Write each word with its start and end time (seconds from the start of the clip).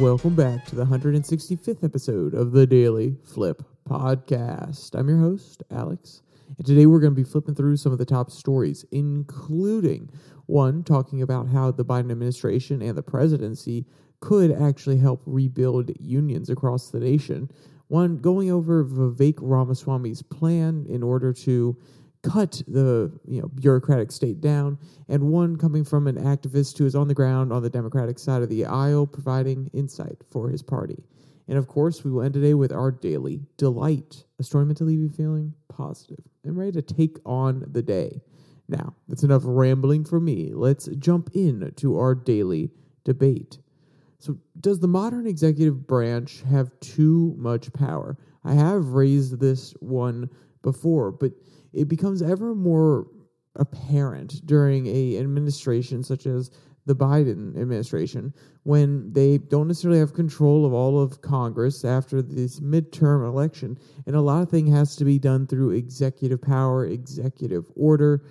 welcome 0.00 0.36
back 0.36 0.64
to 0.64 0.76
the 0.76 0.84
165th 0.84 1.82
episode 1.82 2.32
of 2.32 2.52
the 2.52 2.64
DailyFlip 2.64 3.64
Podcast. 3.88 4.94
I'm 4.94 5.08
your 5.08 5.18
host, 5.18 5.64
Alex, 5.72 6.22
and 6.56 6.64
today 6.64 6.86
we're 6.86 7.00
going 7.00 7.12
to 7.12 7.20
be 7.20 7.28
flipping 7.28 7.56
through 7.56 7.76
some 7.78 7.90
of 7.90 7.98
the 7.98 8.04
top 8.04 8.30
stories, 8.30 8.84
including 8.92 10.08
one 10.46 10.84
talking 10.84 11.22
about 11.22 11.48
how 11.48 11.72
the 11.72 11.84
Biden 11.84 12.12
administration 12.12 12.80
and 12.80 12.96
the 12.96 13.02
presidency 13.02 13.86
could 14.20 14.52
actually 14.52 14.98
help 14.98 15.20
rebuild 15.26 15.90
unions 15.98 16.48
across 16.48 16.90
the 16.90 17.00
nation. 17.00 17.50
One 17.88 18.18
going 18.18 18.52
over 18.52 18.84
Vivek 18.84 19.38
Ramaswamy's 19.40 20.22
plan 20.22 20.86
in 20.88 21.02
order 21.02 21.32
to 21.32 21.76
cut 22.22 22.62
the 22.66 23.12
you 23.26 23.40
know 23.40 23.48
bureaucratic 23.48 24.12
state 24.12 24.40
down, 24.40 24.78
and 25.08 25.22
one 25.22 25.56
coming 25.56 25.84
from 25.84 26.06
an 26.06 26.16
activist 26.16 26.78
who 26.78 26.86
is 26.86 26.94
on 26.94 27.08
the 27.08 27.14
ground 27.14 27.52
on 27.52 27.62
the 27.62 27.70
Democratic 27.70 28.18
side 28.18 28.42
of 28.42 28.48
the 28.48 28.64
aisle, 28.64 29.06
providing 29.06 29.70
insight 29.72 30.18
for 30.30 30.48
his 30.48 30.62
party. 30.62 31.02
And 31.48 31.56
of 31.56 31.66
course, 31.66 32.04
we 32.04 32.10
will 32.10 32.22
end 32.22 32.34
today 32.34 32.54
with 32.54 32.72
our 32.72 32.90
daily 32.90 33.40
delight, 33.56 34.24
a 34.38 34.42
story 34.42 34.66
meant 34.66 34.78
to 34.78 34.84
leave 34.84 35.00
you 35.00 35.08
feeling 35.08 35.54
positive 35.68 36.22
and 36.44 36.56
ready 36.56 36.72
to 36.72 36.82
take 36.82 37.18
on 37.24 37.64
the 37.70 37.82
day. 37.82 38.20
Now, 38.68 38.94
that's 39.08 39.22
enough 39.22 39.42
rambling 39.44 40.04
for 40.04 40.20
me. 40.20 40.52
Let's 40.52 40.88
jump 40.98 41.30
in 41.32 41.72
to 41.76 41.98
our 41.98 42.14
daily 42.14 42.70
debate. 43.04 43.58
So, 44.18 44.36
does 44.60 44.80
the 44.80 44.88
modern 44.88 45.26
executive 45.26 45.86
branch 45.86 46.42
have 46.50 46.78
too 46.80 47.34
much 47.38 47.72
power? 47.72 48.18
I 48.44 48.52
have 48.54 48.88
raised 48.88 49.40
this 49.40 49.72
one 49.80 50.28
before, 50.62 51.12
but 51.12 51.32
it 51.78 51.88
becomes 51.88 52.22
ever 52.22 52.54
more 52.54 53.06
apparent 53.56 54.44
during 54.46 54.86
a 54.86 55.18
administration 55.18 56.02
such 56.02 56.26
as 56.26 56.50
the 56.86 56.94
Biden 56.94 57.58
administration 57.60 58.32
when 58.62 59.12
they 59.12 59.36
don't 59.36 59.68
necessarily 59.68 59.98
have 59.98 60.14
control 60.14 60.64
of 60.64 60.72
all 60.72 61.00
of 61.00 61.20
Congress 61.20 61.84
after 61.84 62.22
this 62.22 62.60
midterm 62.60 63.26
election 63.28 63.78
and 64.06 64.16
a 64.16 64.20
lot 64.20 64.42
of 64.42 64.48
things 64.48 64.70
has 64.70 64.96
to 64.96 65.04
be 65.04 65.18
done 65.18 65.46
through 65.46 65.70
executive 65.70 66.40
power, 66.40 66.86
executive 66.86 67.66
order, 67.76 68.24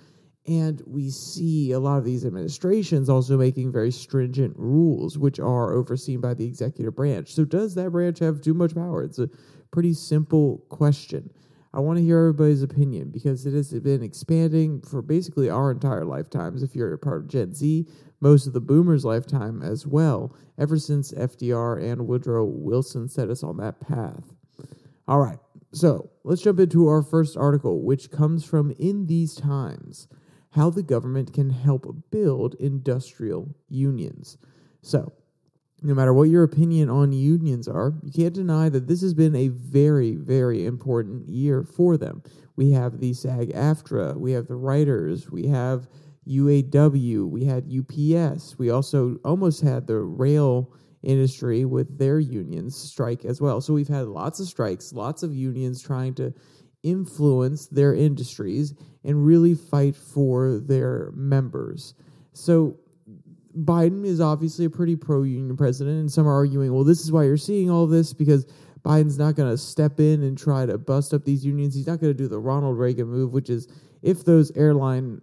and 0.48 0.82
we 0.86 1.10
see 1.10 1.72
a 1.72 1.78
lot 1.78 1.98
of 1.98 2.04
these 2.04 2.24
administrations 2.24 3.08
also 3.08 3.36
making 3.36 3.70
very 3.70 3.90
stringent 3.92 4.56
rules, 4.56 5.18
which 5.18 5.38
are 5.38 5.74
overseen 5.74 6.20
by 6.20 6.32
the 6.34 6.46
executive 6.46 6.96
branch. 6.96 7.34
So, 7.34 7.44
does 7.44 7.74
that 7.74 7.90
branch 7.90 8.18
have 8.20 8.40
too 8.40 8.54
much 8.54 8.74
power? 8.74 9.04
It's 9.04 9.18
a 9.18 9.28
pretty 9.70 9.92
simple 9.92 10.64
question. 10.70 11.30
I 11.72 11.80
want 11.80 11.98
to 11.98 12.04
hear 12.04 12.18
everybody's 12.18 12.62
opinion 12.62 13.10
because 13.10 13.44
it 13.44 13.52
has 13.52 13.72
been 13.72 14.02
expanding 14.02 14.80
for 14.80 15.02
basically 15.02 15.50
our 15.50 15.70
entire 15.70 16.04
lifetimes. 16.04 16.62
If 16.62 16.74
you're 16.74 16.94
a 16.94 16.98
part 16.98 17.22
of 17.22 17.28
Gen 17.28 17.54
Z, 17.54 17.86
most 18.20 18.46
of 18.46 18.52
the 18.52 18.60
boomers' 18.60 19.04
lifetime 19.04 19.62
as 19.62 19.86
well, 19.86 20.34
ever 20.58 20.78
since 20.78 21.12
FDR 21.12 21.80
and 21.82 22.06
Woodrow 22.06 22.44
Wilson 22.44 23.08
set 23.08 23.28
us 23.28 23.42
on 23.42 23.58
that 23.58 23.80
path. 23.80 24.34
All 25.06 25.20
right, 25.20 25.38
so 25.72 26.10
let's 26.24 26.42
jump 26.42 26.58
into 26.58 26.88
our 26.88 27.02
first 27.02 27.36
article, 27.36 27.82
which 27.82 28.10
comes 28.10 28.44
from 28.44 28.72
In 28.78 29.06
These 29.06 29.34
Times 29.36 30.08
How 30.50 30.70
the 30.70 30.82
Government 30.82 31.32
Can 31.32 31.50
Help 31.50 31.86
Build 32.10 32.54
Industrial 32.54 33.54
Unions. 33.68 34.38
So, 34.82 35.12
no 35.82 35.94
matter 35.94 36.12
what 36.12 36.28
your 36.28 36.42
opinion 36.42 36.90
on 36.90 37.12
unions 37.12 37.68
are, 37.68 37.92
you 38.02 38.12
can't 38.12 38.34
deny 38.34 38.68
that 38.68 38.88
this 38.88 39.00
has 39.00 39.14
been 39.14 39.36
a 39.36 39.48
very, 39.48 40.16
very 40.16 40.66
important 40.66 41.28
year 41.28 41.62
for 41.62 41.96
them. 41.96 42.22
We 42.56 42.72
have 42.72 42.98
the 42.98 43.14
SAG 43.14 43.52
AFTRA, 43.52 44.16
we 44.16 44.32
have 44.32 44.48
the 44.48 44.56
writers, 44.56 45.30
we 45.30 45.46
have 45.46 45.88
UAW, 46.26 47.28
we 47.28 47.44
had 47.44 47.70
UPS, 47.72 48.58
we 48.58 48.70
also 48.70 49.18
almost 49.24 49.60
had 49.60 49.86
the 49.86 49.98
rail 49.98 50.72
industry 51.02 51.64
with 51.64 51.96
their 51.98 52.18
unions 52.18 52.76
strike 52.76 53.24
as 53.24 53.40
well. 53.40 53.60
So 53.60 53.72
we've 53.72 53.88
had 53.88 54.08
lots 54.08 54.40
of 54.40 54.48
strikes, 54.48 54.92
lots 54.92 55.22
of 55.22 55.34
unions 55.34 55.80
trying 55.80 56.14
to 56.14 56.34
influence 56.82 57.66
their 57.66 57.94
industries 57.94 58.74
and 59.04 59.24
really 59.24 59.54
fight 59.54 59.96
for 59.96 60.58
their 60.58 61.12
members. 61.14 61.94
So 62.32 62.78
Biden 63.56 64.04
is 64.04 64.20
obviously 64.20 64.64
a 64.64 64.70
pretty 64.70 64.96
pro 64.96 65.22
union 65.22 65.56
president, 65.56 65.98
and 65.98 66.10
some 66.10 66.26
are 66.26 66.34
arguing, 66.34 66.72
well, 66.72 66.84
this 66.84 67.00
is 67.00 67.12
why 67.12 67.24
you're 67.24 67.36
seeing 67.36 67.70
all 67.70 67.86
this 67.86 68.12
because 68.12 68.46
Biden's 68.82 69.18
not 69.18 69.34
going 69.34 69.50
to 69.50 69.58
step 69.58 70.00
in 70.00 70.22
and 70.22 70.36
try 70.36 70.66
to 70.66 70.78
bust 70.78 71.12
up 71.12 71.24
these 71.24 71.44
unions. 71.44 71.74
He's 71.74 71.86
not 71.86 72.00
going 72.00 72.12
to 72.12 72.16
do 72.16 72.28
the 72.28 72.38
Ronald 72.38 72.78
Reagan 72.78 73.08
move, 73.08 73.32
which 73.32 73.50
is 73.50 73.68
if 74.02 74.24
those 74.24 74.50
airline 74.52 75.20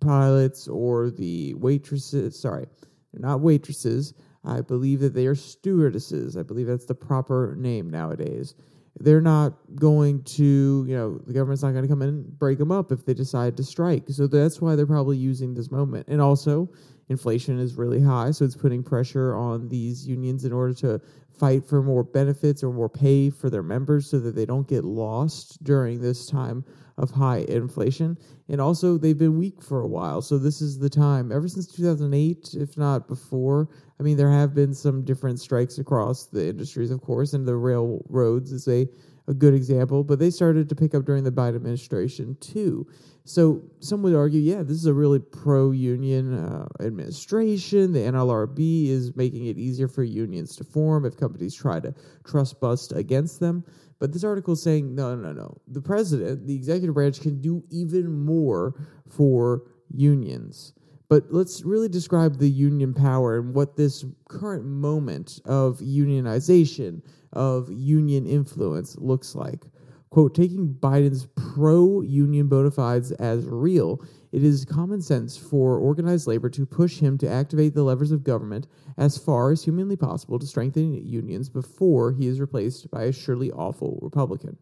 pilots 0.00 0.68
or 0.68 1.10
the 1.10 1.54
waitresses, 1.54 2.40
sorry, 2.40 2.66
they're 3.12 3.28
not 3.28 3.40
waitresses. 3.40 4.14
I 4.44 4.60
believe 4.60 5.00
that 5.00 5.14
they 5.14 5.26
are 5.26 5.34
stewardesses. 5.34 6.36
I 6.36 6.42
believe 6.42 6.66
that's 6.66 6.86
the 6.86 6.94
proper 6.94 7.54
name 7.58 7.90
nowadays. 7.90 8.54
They're 9.00 9.20
not 9.20 9.54
going 9.76 10.24
to, 10.24 10.84
you 10.88 10.96
know, 10.96 11.18
the 11.18 11.32
government's 11.32 11.62
not 11.62 11.70
going 11.70 11.82
to 11.82 11.88
come 11.88 12.02
in 12.02 12.08
and 12.08 12.38
break 12.38 12.58
them 12.58 12.72
up 12.72 12.90
if 12.90 13.04
they 13.04 13.14
decide 13.14 13.56
to 13.56 13.64
strike. 13.64 14.04
So 14.08 14.26
that's 14.26 14.60
why 14.60 14.74
they're 14.74 14.86
probably 14.86 15.16
using 15.16 15.54
this 15.54 15.70
moment. 15.70 16.08
And 16.08 16.20
also, 16.20 16.68
inflation 17.08 17.58
is 17.58 17.74
really 17.74 18.00
high, 18.00 18.30
so 18.30 18.44
it's 18.44 18.56
putting 18.56 18.82
pressure 18.82 19.34
on 19.34 19.68
these 19.68 20.06
unions 20.06 20.44
in 20.44 20.52
order 20.52 20.74
to 20.74 21.00
fight 21.38 21.64
for 21.64 21.82
more 21.82 22.02
benefits 22.02 22.62
or 22.62 22.72
more 22.72 22.88
pay 22.88 23.30
for 23.30 23.48
their 23.48 23.62
members 23.62 24.10
so 24.10 24.18
that 24.18 24.34
they 24.34 24.44
don't 24.44 24.68
get 24.68 24.84
lost 24.84 25.62
during 25.62 26.00
this 26.00 26.26
time 26.26 26.64
of 26.96 27.10
high 27.10 27.44
inflation. 27.48 28.18
And 28.48 28.60
also, 28.60 28.98
they've 28.98 29.16
been 29.16 29.38
weak 29.38 29.62
for 29.62 29.80
a 29.80 29.86
while, 29.86 30.20
so 30.20 30.36
this 30.36 30.60
is 30.60 30.78
the 30.78 30.90
time, 30.90 31.30
ever 31.30 31.48
since 31.48 31.66
2008, 31.68 32.54
if 32.54 32.76
not 32.76 33.08
before. 33.08 33.68
I 34.00 34.02
mean, 34.02 34.16
there 34.16 34.30
have 34.30 34.54
been 34.54 34.74
some 34.74 35.04
different 35.04 35.40
strikes 35.40 35.78
across 35.78 36.26
the 36.26 36.48
industries, 36.48 36.90
of 36.90 37.00
course, 37.00 37.34
and 37.34 37.46
the 37.46 37.56
railroads 37.56 38.52
is 38.52 38.66
a, 38.68 38.86
a 39.28 39.34
good 39.34 39.54
example, 39.54 40.02
but 40.02 40.18
they 40.18 40.30
started 40.30 40.68
to 40.70 40.74
pick 40.74 40.94
up 40.94 41.04
during 41.04 41.22
the 41.22 41.30
Biden 41.30 41.56
administration 41.56 42.36
too. 42.40 42.86
So 43.24 43.62
some 43.80 44.02
would 44.02 44.14
argue, 44.14 44.40
yeah, 44.40 44.62
this 44.62 44.78
is 44.78 44.86
a 44.86 44.94
really 44.94 45.18
pro-union 45.18 46.32
uh, 46.32 46.66
administration. 46.80 47.92
The 47.92 48.00
NLRB 48.00 48.88
is 48.88 49.14
making 49.14 49.46
it 49.46 49.58
easier 49.58 49.86
for 49.86 50.02
unions 50.02 50.56
to 50.56 50.64
form 50.64 51.04
if 51.04 51.18
companies 51.18 51.54
try 51.54 51.78
to 51.78 51.94
trust 52.26 52.58
bust 52.58 52.92
against 52.92 53.38
them. 53.38 53.64
But 53.98 54.14
this 54.14 54.24
article 54.24 54.54
is 54.54 54.62
saying, 54.62 54.94
no, 54.94 55.14
no, 55.14 55.32
no. 55.32 55.60
The 55.68 55.82
president, 55.82 56.46
the 56.46 56.54
executive 56.54 56.94
branch, 56.94 57.20
can 57.20 57.40
do 57.42 57.62
even 57.70 58.10
more 58.24 58.74
for 59.10 59.64
unions. 59.90 60.72
But 61.10 61.24
let's 61.30 61.64
really 61.64 61.88
describe 61.88 62.38
the 62.38 62.48
union 62.48 62.94
power 62.94 63.38
and 63.38 63.54
what 63.54 63.76
this 63.76 64.04
current 64.28 64.64
moment 64.64 65.40
of 65.44 65.78
unionization, 65.78 67.02
of 67.32 67.70
union 67.70 68.26
influence 68.26 68.96
looks 68.98 69.34
like 69.34 69.66
quote, 70.10 70.34
taking 70.34 70.74
Biden's 70.74 71.26
pro 71.54 72.00
union 72.00 72.48
bona 72.48 72.70
fides 72.70 73.12
as 73.12 73.44
real, 73.46 74.02
it 74.32 74.42
is 74.42 74.64
common 74.64 75.00
sense 75.00 75.36
for 75.36 75.78
organized 75.78 76.26
labor 76.26 76.50
to 76.50 76.66
push 76.66 76.98
him 76.98 77.18
to 77.18 77.28
activate 77.28 77.74
the 77.74 77.82
levers 77.82 78.10
of 78.10 78.24
government 78.24 78.66
as 78.96 79.18
far 79.18 79.50
as 79.50 79.64
humanly 79.64 79.96
possible 79.96 80.38
to 80.38 80.46
strengthen 80.46 80.94
unions 81.06 81.48
before 81.48 82.12
he 82.12 82.26
is 82.26 82.40
replaced 82.40 82.90
by 82.90 83.04
a 83.04 83.12
surely 83.12 83.50
awful 83.52 83.98
Republican. 84.02 84.56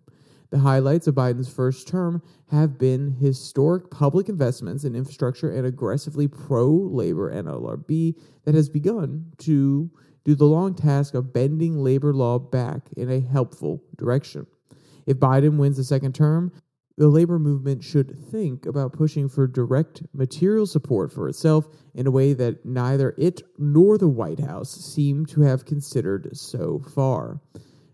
The 0.51 0.61
highlights 0.61 1.09
of 1.09 1.17
Biden's 1.17 1.53
first 1.53 1.89
term 1.89 2.23
have 2.51 2.79
been 2.79 3.17
historic 3.21 3.91
public 3.91 4.29
investments 4.29 4.85
in 4.85 4.95
infrastructure 4.95 5.51
and 5.51 5.67
aggressively 5.67 6.29
pro 6.29 6.71
labor 6.71 7.33
NLRB 7.33 8.15
that 8.45 8.55
has 8.55 8.69
begun 8.69 9.33
to 9.39 9.91
do 10.27 10.35
the 10.35 10.45
long 10.45 10.75
task 10.75 11.15
of 11.15 11.33
bending 11.33 11.79
labor 11.79 12.13
law 12.13 12.37
back 12.37 12.83
in 12.97 13.09
a 13.09 13.21
helpful 13.21 13.81
direction. 13.97 14.45
If 15.07 15.19
Biden 15.19 15.57
wins 15.57 15.77
the 15.77 15.85
second 15.85 16.17
term, 16.17 16.51
the 16.99 17.07
labor 17.07 17.39
movement 17.39 17.85
should 17.85 18.19
think 18.19 18.67
about 18.67 18.93
pushing 18.93 19.29
for 19.29 19.47
direct 19.47 20.03
material 20.13 20.67
support 20.67 21.13
for 21.13 21.29
itself 21.29 21.69
in 21.95 22.09
a 22.09 22.11
way 22.11 22.33
that 22.33 22.67
neither 22.67 23.15
it 23.17 23.43
nor 23.57 23.99
the 23.99 24.09
White 24.09 24.41
House 24.41 24.71
seem 24.71 25.27
to 25.27 25.43
have 25.43 25.65
considered 25.65 26.37
so 26.37 26.81
far. 26.93 27.41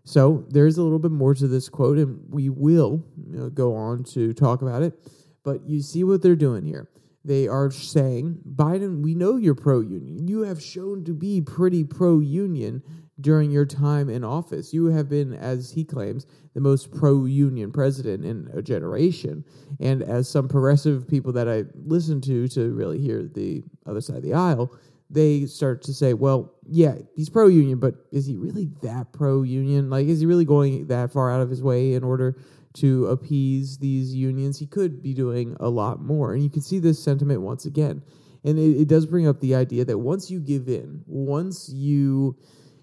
So 0.04 0.46
there's 0.48 0.78
a 0.78 0.82
little 0.82 0.98
bit 0.98 1.10
more 1.10 1.34
to 1.34 1.46
this 1.46 1.68
quote, 1.68 1.98
and 1.98 2.18
we 2.30 2.48
will 2.48 3.04
you 3.28 3.38
know, 3.40 3.50
go 3.50 3.76
on 3.76 4.04
to 4.04 4.32
talk 4.32 4.62
about 4.62 4.82
it. 4.82 4.98
But 5.44 5.68
you 5.68 5.82
see 5.82 6.02
what 6.02 6.22
they're 6.22 6.34
doing 6.34 6.64
here. 6.64 6.88
They 7.24 7.46
are 7.46 7.70
saying, 7.70 8.40
Biden, 8.56 9.02
we 9.02 9.14
know 9.14 9.36
you're 9.36 9.54
pro 9.54 9.80
union. 9.80 10.26
You 10.26 10.40
have 10.40 10.60
shown 10.60 11.04
to 11.04 11.14
be 11.14 11.40
pretty 11.40 11.84
pro 11.84 12.18
union 12.18 12.82
during 13.20 13.50
your 13.50 13.64
time 13.64 14.08
in 14.08 14.24
office. 14.24 14.72
You 14.72 14.86
have 14.86 15.08
been, 15.08 15.32
as 15.32 15.70
he 15.70 15.84
claims, 15.84 16.26
the 16.54 16.60
most 16.60 16.90
pro 16.90 17.24
union 17.24 17.70
president 17.70 18.24
in 18.24 18.50
a 18.52 18.60
generation. 18.60 19.44
And 19.78 20.02
as 20.02 20.28
some 20.28 20.48
progressive 20.48 21.06
people 21.06 21.32
that 21.34 21.48
I 21.48 21.64
listen 21.84 22.20
to 22.22 22.48
to 22.48 22.72
really 22.72 22.98
hear 22.98 23.30
the 23.32 23.62
other 23.86 24.00
side 24.00 24.16
of 24.16 24.22
the 24.22 24.34
aisle, 24.34 24.74
they 25.08 25.44
start 25.46 25.82
to 25.82 25.92
say, 25.92 26.14
well, 26.14 26.54
yeah, 26.66 26.94
he's 27.14 27.28
pro 27.28 27.46
union, 27.46 27.78
but 27.78 27.94
is 28.10 28.26
he 28.26 28.36
really 28.36 28.70
that 28.82 29.12
pro 29.12 29.42
union? 29.42 29.90
Like, 29.90 30.06
is 30.06 30.20
he 30.20 30.26
really 30.26 30.46
going 30.46 30.86
that 30.86 31.12
far 31.12 31.30
out 31.30 31.42
of 31.42 31.50
his 31.50 31.62
way 31.62 31.92
in 31.92 32.02
order 32.02 32.38
to 32.74 33.06
appease 33.06 33.78
these 33.78 34.14
unions? 34.14 34.58
He 34.58 34.66
could 34.66 35.02
be 35.02 35.14
doing 35.14 35.56
a 35.60 35.68
lot 35.68 36.00
more. 36.00 36.34
And 36.34 36.42
you 36.42 36.50
can 36.50 36.62
see 36.62 36.78
this 36.78 37.02
sentiment 37.02 37.42
once 37.42 37.64
again. 37.64 38.02
And 38.44 38.58
it, 38.58 38.82
it 38.82 38.88
does 38.88 39.06
bring 39.06 39.26
up 39.26 39.40
the 39.40 39.54
idea 39.54 39.84
that 39.84 39.98
once 39.98 40.30
you 40.30 40.40
give 40.40 40.68
in, 40.68 41.02
once 41.06 41.68
you 41.68 42.36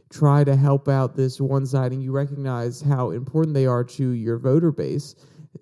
try 0.09 0.43
to 0.43 0.55
help 0.55 0.87
out 0.87 1.15
this 1.15 1.39
one 1.39 1.65
side 1.65 1.91
and 1.91 2.01
you 2.01 2.11
recognize 2.11 2.81
how 2.81 3.11
important 3.11 3.53
they 3.53 3.65
are 3.65 3.83
to 3.83 4.09
your 4.11 4.37
voter 4.39 4.71
base, 4.71 5.15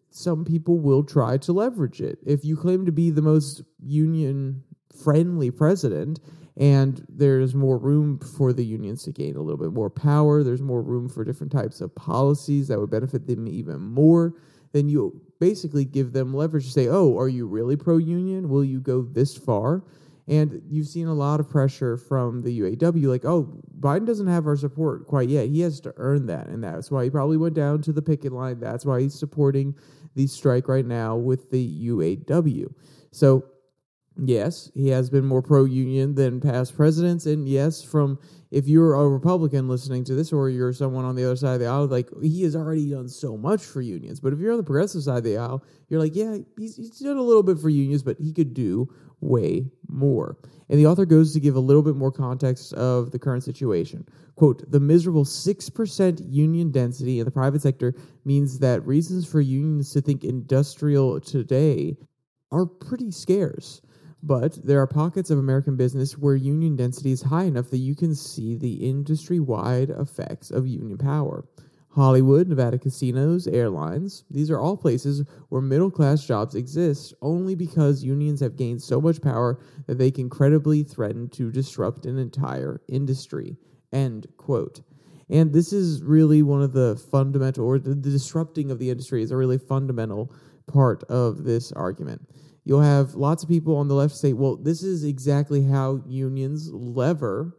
some 0.10 0.46
people 0.46 0.80
will 0.80 1.04
try 1.04 1.38
to 1.38 1.52
leverage 1.52 2.02
it. 2.02 2.20
If 2.26 2.46
you 2.46 2.56
claim 2.56 2.86
to 2.86 2.92
be 2.92 3.10
the 3.10 3.22
most 3.22 3.62
union 3.80 4.64
friendly 5.04 5.52
president 5.52 6.20
and 6.60 7.06
there's 7.08 7.54
more 7.54 7.78
room 7.78 8.20
for 8.20 8.52
the 8.52 8.66
unions 8.66 9.04
to 9.04 9.12
gain 9.12 9.36
a 9.36 9.42
little 9.42 9.60
bit 9.60 9.74
more 9.74 9.90
power, 9.90 10.44
there's 10.44 10.62
more 10.62 10.82
room 10.82 11.08
for 11.08 11.24
different 11.24 11.52
types 11.52 11.82
of 11.82 11.94
policies 11.94 12.68
that 12.68 12.80
would 12.80 12.90
benefit 12.90 13.28
them 13.28 13.48
even 13.48 13.80
more, 13.80 14.34
then 14.74 14.90
you 14.90 15.22
basically 15.40 15.86
give 15.86 16.14
them 16.14 16.34
leverage 16.34 16.66
to 16.66 16.72
say, 16.72 16.88
oh, 16.88 17.18
are 17.18 17.30
you 17.30 17.46
really 17.46 17.76
pro 17.76 17.98
union? 17.98 18.50
Will 18.50 18.66
you 18.66 18.80
go 18.80 19.04
this 19.04 19.38
far? 19.38 19.84
And 20.28 20.62
you've 20.68 20.88
seen 20.88 21.08
a 21.08 21.14
lot 21.14 21.40
of 21.40 21.48
pressure 21.48 21.96
from 21.96 22.42
the 22.42 22.60
UAW, 22.60 23.06
like, 23.06 23.24
oh, 23.24 23.62
Biden 23.80 24.06
doesn't 24.06 24.28
have 24.28 24.46
our 24.46 24.58
support 24.58 25.08
quite 25.08 25.30
yet. 25.30 25.48
He 25.48 25.62
has 25.62 25.80
to 25.82 25.94
earn 25.98 26.26
that. 26.26 26.48
And 26.48 26.64
that's 26.64 26.92
why 26.92 27.06
he 27.06 27.10
probably 27.10 27.38
went 27.38 27.54
down 27.54 27.82
to 27.84 27.94
the 27.94 28.02
picket 28.02 28.34
line. 28.34 28.60
That's 28.60 28.86
why 28.86 29.02
he's 29.02 29.18
supporting 29.18 29.76
the 30.16 30.28
strike 30.28 30.68
right 30.68 30.86
now 30.86 31.16
with 31.16 31.50
the 31.50 31.88
UAW. 31.88 32.74
So, 33.12 33.46
yes, 34.18 34.72
he 34.74 34.90
has 34.90 35.10
been 35.10 35.26
more 35.26 35.42
pro 35.42 35.66
union 35.66 36.16
than 36.16 36.40
past 36.40 36.76
presidents. 36.76 37.26
And 37.26 37.48
yes, 37.48 37.84
from 37.84 38.20
if 38.52 38.68
you're 38.68 38.94
a 38.94 39.08
Republican 39.08 39.68
listening 39.68 40.04
to 40.06 40.16
this 40.16 40.32
or 40.32 40.50
you're 40.50 40.74
someone 40.74 41.06
on 41.06 41.16
the 41.16 41.26
other 41.26 41.36
side 41.36 41.56
of 41.56 41.60
the 41.60 41.68
aisle, 41.68 41.88
like 41.88 42.10
he 42.22 42.44
has 42.44 42.56
already 42.56 42.90
done 42.90 43.10
so 43.10 43.38
much 43.38 43.64
for 43.64 43.82
unions. 43.82 44.20
But 44.20 44.34
if 44.34 44.40
you're 44.40 44.52
on 44.52 44.58
the 44.58 44.64
progressive 44.64 45.04
side 45.04 45.20
of 45.20 45.24
the 45.24 45.38
aisle, 45.38 45.64
you're 45.90 46.00
like, 46.00 46.16
yeah, 46.16 46.38
he's, 46.58 46.78
he's 46.78 47.00
done 47.00 47.18
a 47.18 47.22
little 47.22 47.44
bit 47.44 47.60
for 47.60 47.70
unions, 47.70 48.04
but 48.04 48.18
he 48.20 48.34
could 48.34 48.54
do 48.54 48.88
way 49.20 49.70
more. 49.90 50.38
And 50.70 50.80
the 50.80 50.86
author 50.86 51.06
goes 51.06 51.34
to 51.34 51.40
give 51.40 51.56
a 51.56 51.60
little 51.60 51.82
bit 51.82 51.96
more 51.96 52.12
context 52.12 52.74
of 52.74 53.12
the 53.12 53.20
current 53.20 53.44
situation. 53.44 54.08
Quote, 54.36 54.70
the 54.70 54.80
miserable 54.80 55.26
6% 55.26 56.22
union 56.30 56.72
density 56.72 57.20
in 57.20 57.26
the 57.26 57.32
private 57.32 57.62
sector 57.62 57.96
means 58.26 58.60
that 58.60 58.86
reasons 58.86 59.28
for 59.28 59.42
unions 59.42 59.92
to 59.94 60.02
think 60.02 60.24
industrial 60.24 61.20
today 61.20 61.98
are 62.52 62.66
pretty 62.66 63.12
scarce. 63.12 63.82
But 64.28 64.60
there 64.66 64.82
are 64.82 64.88
pockets 64.88 65.30
of 65.30 65.40
American 65.40 65.78
business 65.78 66.18
where 66.18 66.36
union 66.36 66.76
density 66.76 67.14
is 67.14 67.22
high 67.22 67.46
enough 67.46 67.70
that 67.70 67.78
you 67.78 67.96
can 67.96 68.14
see 68.14 68.58
the 68.58 68.86
industry 68.90 69.40
wide 69.40 69.90
effects 69.90 70.52
of 70.52 70.68
union 70.68 70.98
power. 70.98 71.46
Hollywood, 71.92 72.50
Nevada 72.50 72.78
casinos, 72.78 73.48
airlines, 73.48 74.26
these 74.30 74.52
are 74.52 74.60
all 74.60 74.76
places 74.76 75.24
where 75.48 75.62
middle 75.62 75.90
class 75.90 76.28
jobs 76.28 76.56
exist 76.56 77.14
only 77.22 77.56
because 77.56 78.04
unions 78.04 78.42
have 78.42 78.58
gained 78.58 78.82
so 78.82 79.00
much 79.00 79.22
power 79.22 79.62
that 79.86 79.98
they 79.98 80.12
can 80.12 80.30
credibly 80.30 80.84
threaten 80.84 81.30
to 81.30 81.50
disrupt 81.50 82.06
an 82.06 82.20
entire 82.20 82.82
industry. 82.90 83.56
End 83.94 84.28
quote. 84.36 84.82
And 85.30 85.54
this 85.54 85.72
is 85.72 86.04
really 86.04 86.44
one 86.44 86.62
of 86.62 86.74
the 86.74 87.02
fundamental, 87.10 87.66
or 87.66 87.80
the, 87.80 87.92
the 87.92 88.12
disrupting 88.12 88.72
of 88.72 88.80
the 88.80 88.90
industry 88.90 89.24
is 89.24 89.32
a 89.32 89.38
really 89.38 89.58
fundamental 89.58 90.34
part 90.68 91.06
of 91.06 91.46
this 91.46 91.72
argument. 91.72 92.28
You'll 92.68 92.82
have 92.82 93.16
lots 93.16 93.44
of 93.44 93.50
people 93.50 93.78
on 93.78 93.88
the 93.88 93.94
left 93.96 94.14
say, 94.14 94.34
well, 94.34 94.58
this 94.58 94.84
is 94.84 95.06
exactly 95.06 95.64
how 95.64 96.02
unions 96.06 96.70
lever 96.70 97.56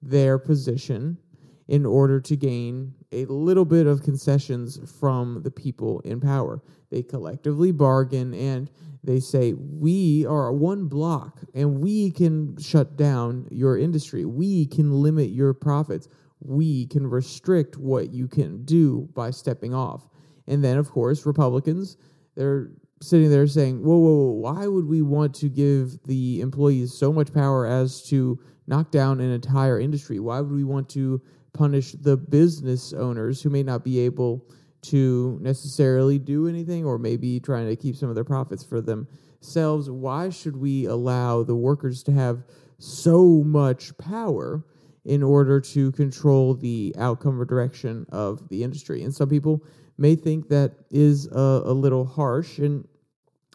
their 0.00 0.38
position 0.38 1.18
in 1.66 1.84
order 1.84 2.20
to 2.20 2.36
gain 2.36 2.94
a 3.10 3.24
little 3.24 3.64
bit 3.64 3.88
of 3.88 4.04
concessions 4.04 4.78
from 5.00 5.42
the 5.42 5.50
people 5.50 5.98
in 6.04 6.20
power. 6.20 6.62
They 6.92 7.02
collectively 7.02 7.72
bargain 7.72 8.34
and 8.34 8.70
they 9.02 9.18
say, 9.18 9.54
We 9.54 10.26
are 10.26 10.52
one 10.52 10.86
block 10.86 11.40
and 11.54 11.80
we 11.80 12.12
can 12.12 12.56
shut 12.56 12.96
down 12.96 13.48
your 13.50 13.76
industry. 13.76 14.24
We 14.24 14.66
can 14.66 14.92
limit 14.92 15.30
your 15.30 15.54
profits. 15.54 16.06
We 16.38 16.86
can 16.86 17.08
restrict 17.08 17.78
what 17.78 18.12
you 18.12 18.28
can 18.28 18.64
do 18.64 19.08
by 19.12 19.32
stepping 19.32 19.74
off. 19.74 20.06
And 20.46 20.62
then, 20.62 20.78
of 20.78 20.88
course, 20.88 21.26
Republicans, 21.26 21.96
they're 22.36 22.70
sitting 23.02 23.30
there 23.30 23.46
saying, 23.46 23.82
whoa, 23.82 23.96
whoa, 23.96 24.14
whoa, 24.14 24.52
why 24.52 24.66
would 24.66 24.86
we 24.86 25.02
want 25.02 25.34
to 25.34 25.48
give 25.48 25.98
the 26.04 26.40
employees 26.40 26.94
so 26.94 27.12
much 27.12 27.32
power 27.32 27.66
as 27.66 28.02
to 28.04 28.38
knock 28.66 28.90
down 28.90 29.20
an 29.20 29.30
entire 29.30 29.80
industry? 29.80 30.20
Why 30.20 30.40
would 30.40 30.52
we 30.52 30.64
want 30.64 30.88
to 30.90 31.20
punish 31.52 31.92
the 31.92 32.16
business 32.16 32.92
owners 32.92 33.42
who 33.42 33.50
may 33.50 33.62
not 33.62 33.84
be 33.84 33.98
able 34.00 34.46
to 34.82 35.38
necessarily 35.40 36.18
do 36.18 36.48
anything 36.48 36.84
or 36.84 36.98
maybe 36.98 37.38
trying 37.38 37.68
to 37.68 37.76
keep 37.76 37.96
some 37.96 38.08
of 38.08 38.14
their 38.14 38.24
profits 38.24 38.64
for 38.64 38.80
themselves. 38.80 39.88
Why 39.88 40.28
should 40.28 40.56
we 40.56 40.86
allow 40.86 41.42
the 41.42 41.54
workers 41.54 42.02
to 42.04 42.12
have 42.12 42.42
so 42.78 43.42
much 43.44 43.96
power 43.96 44.64
in 45.04 45.22
order 45.22 45.60
to 45.60 45.92
control 45.92 46.54
the 46.54 46.94
outcome 46.98 47.40
or 47.40 47.44
direction 47.44 48.06
of 48.10 48.48
the 48.48 48.64
industry? 48.64 49.02
And 49.02 49.14
some 49.14 49.28
people 49.28 49.64
may 49.98 50.16
think 50.16 50.48
that 50.48 50.72
is 50.90 51.26
a, 51.28 51.62
a 51.64 51.72
little 51.72 52.04
harsh, 52.04 52.58
and 52.58 52.86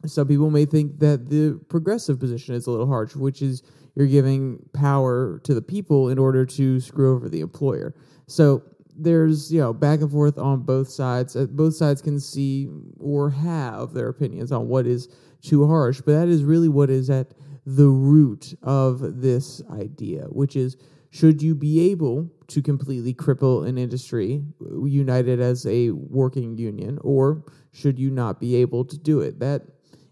some 0.05 0.27
people 0.27 0.49
may 0.49 0.65
think 0.65 0.99
that 0.99 1.29
the 1.29 1.59
progressive 1.69 2.19
position 2.19 2.55
is 2.55 2.67
a 2.67 2.71
little 2.71 2.87
harsh, 2.87 3.15
which 3.15 3.41
is 3.41 3.63
you're 3.95 4.07
giving 4.07 4.59
power 4.73 5.39
to 5.43 5.53
the 5.53 5.61
people 5.61 6.09
in 6.09 6.19
order 6.19 6.45
to 6.45 6.79
screw 6.79 7.15
over 7.15 7.27
the 7.29 7.41
employer. 7.41 7.95
So 8.27 8.61
there's 8.95 9.51
you 9.51 9.59
know 9.59 9.73
back 9.73 10.01
and 10.01 10.11
forth 10.11 10.37
on 10.37 10.61
both 10.61 10.89
sides. 10.89 11.35
Uh, 11.35 11.45
both 11.49 11.75
sides 11.75 12.01
can 12.01 12.19
see 12.19 12.67
or 12.99 13.29
have 13.29 13.93
their 13.93 14.09
opinions 14.09 14.51
on 14.51 14.67
what 14.67 14.85
is 14.85 15.07
too 15.41 15.67
harsh, 15.67 16.01
but 16.01 16.13
that 16.13 16.27
is 16.27 16.43
really 16.43 16.69
what 16.69 16.89
is 16.89 17.09
at 17.09 17.33
the 17.65 17.87
root 17.87 18.55
of 18.63 19.21
this 19.21 19.61
idea, 19.71 20.23
which 20.25 20.55
is 20.55 20.77
should 21.09 21.41
you 21.41 21.55
be 21.55 21.89
able 21.91 22.29
to 22.47 22.61
completely 22.61 23.13
cripple 23.13 23.67
an 23.67 23.77
industry 23.77 24.43
united 24.85 25.39
as 25.39 25.65
a 25.65 25.91
working 25.91 26.57
union, 26.57 26.99
or 27.01 27.43
should 27.71 27.97
you 27.97 28.09
not 28.09 28.39
be 28.39 28.55
able 28.55 28.85
to 28.85 28.97
do 28.97 29.21
it? 29.21 29.39
That 29.39 29.63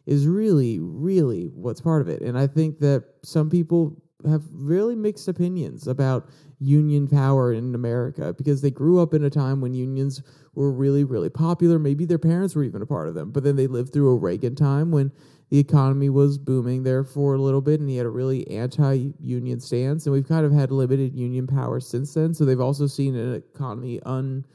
is 0.06 0.28
really, 0.28 0.80
really 0.80 1.52
what's 1.54 1.82
part 1.82 2.02
of 2.02 2.08
it. 2.08 2.22
And 2.22 2.38
I 2.38 2.48
think 2.48 2.80
that 2.80 3.04
some 3.24 3.50
people 3.50 4.02
have 4.28 4.44
really 4.52 4.96
mixed 4.96 5.28
opinions 5.28 5.88
about 5.88 6.30
union 6.60 7.08
power 7.08 7.54
in 7.54 7.76
America 7.76 8.34
because 8.34 8.62
they 8.62 8.72
grew 8.72 9.02
up 9.02 9.14
in 9.14 9.24
a 9.24 9.30
time 9.30 9.62
when 9.62 9.74
unions 9.74 10.22
were 10.54 10.72
really, 10.72 11.04
really 11.04 11.30
popular. 11.30 11.78
Maybe 11.78 12.06
their 12.06 12.18
parents 12.18 12.56
were 12.56 12.64
even 12.64 12.82
a 12.82 12.86
part 12.86 13.08
of 13.08 13.14
them, 13.14 13.32
but 13.32 13.44
then 13.44 13.56
they 13.56 13.68
lived 13.68 13.94
through 13.94 14.10
a 14.10 14.16
Reagan 14.16 14.56
time 14.56 14.92
when 14.92 15.12
the 15.50 15.60
economy 15.60 16.10
was 16.10 16.38
booming 16.38 16.84
there 16.84 17.04
for 17.04 17.36
a 17.36 17.42
little 17.42 17.62
bit 17.62 17.80
and 17.80 17.90
he 17.90 17.98
had 17.98 18.06
a 18.06 18.10
really 18.10 18.48
anti 18.50 19.12
union 19.20 19.60
stance. 19.60 20.06
And 20.06 20.14
we've 20.14 20.28
kind 20.28 20.46
of 20.46 20.52
had 20.52 20.72
limited 20.72 21.14
union 21.14 21.46
power 21.46 21.80
since 21.80 22.14
then. 22.14 22.34
So 22.34 22.46
they've 22.46 22.60
also 22.60 22.88
seen 22.88 23.16
an 23.16 23.36
economy 23.36 24.02
un 24.06 24.46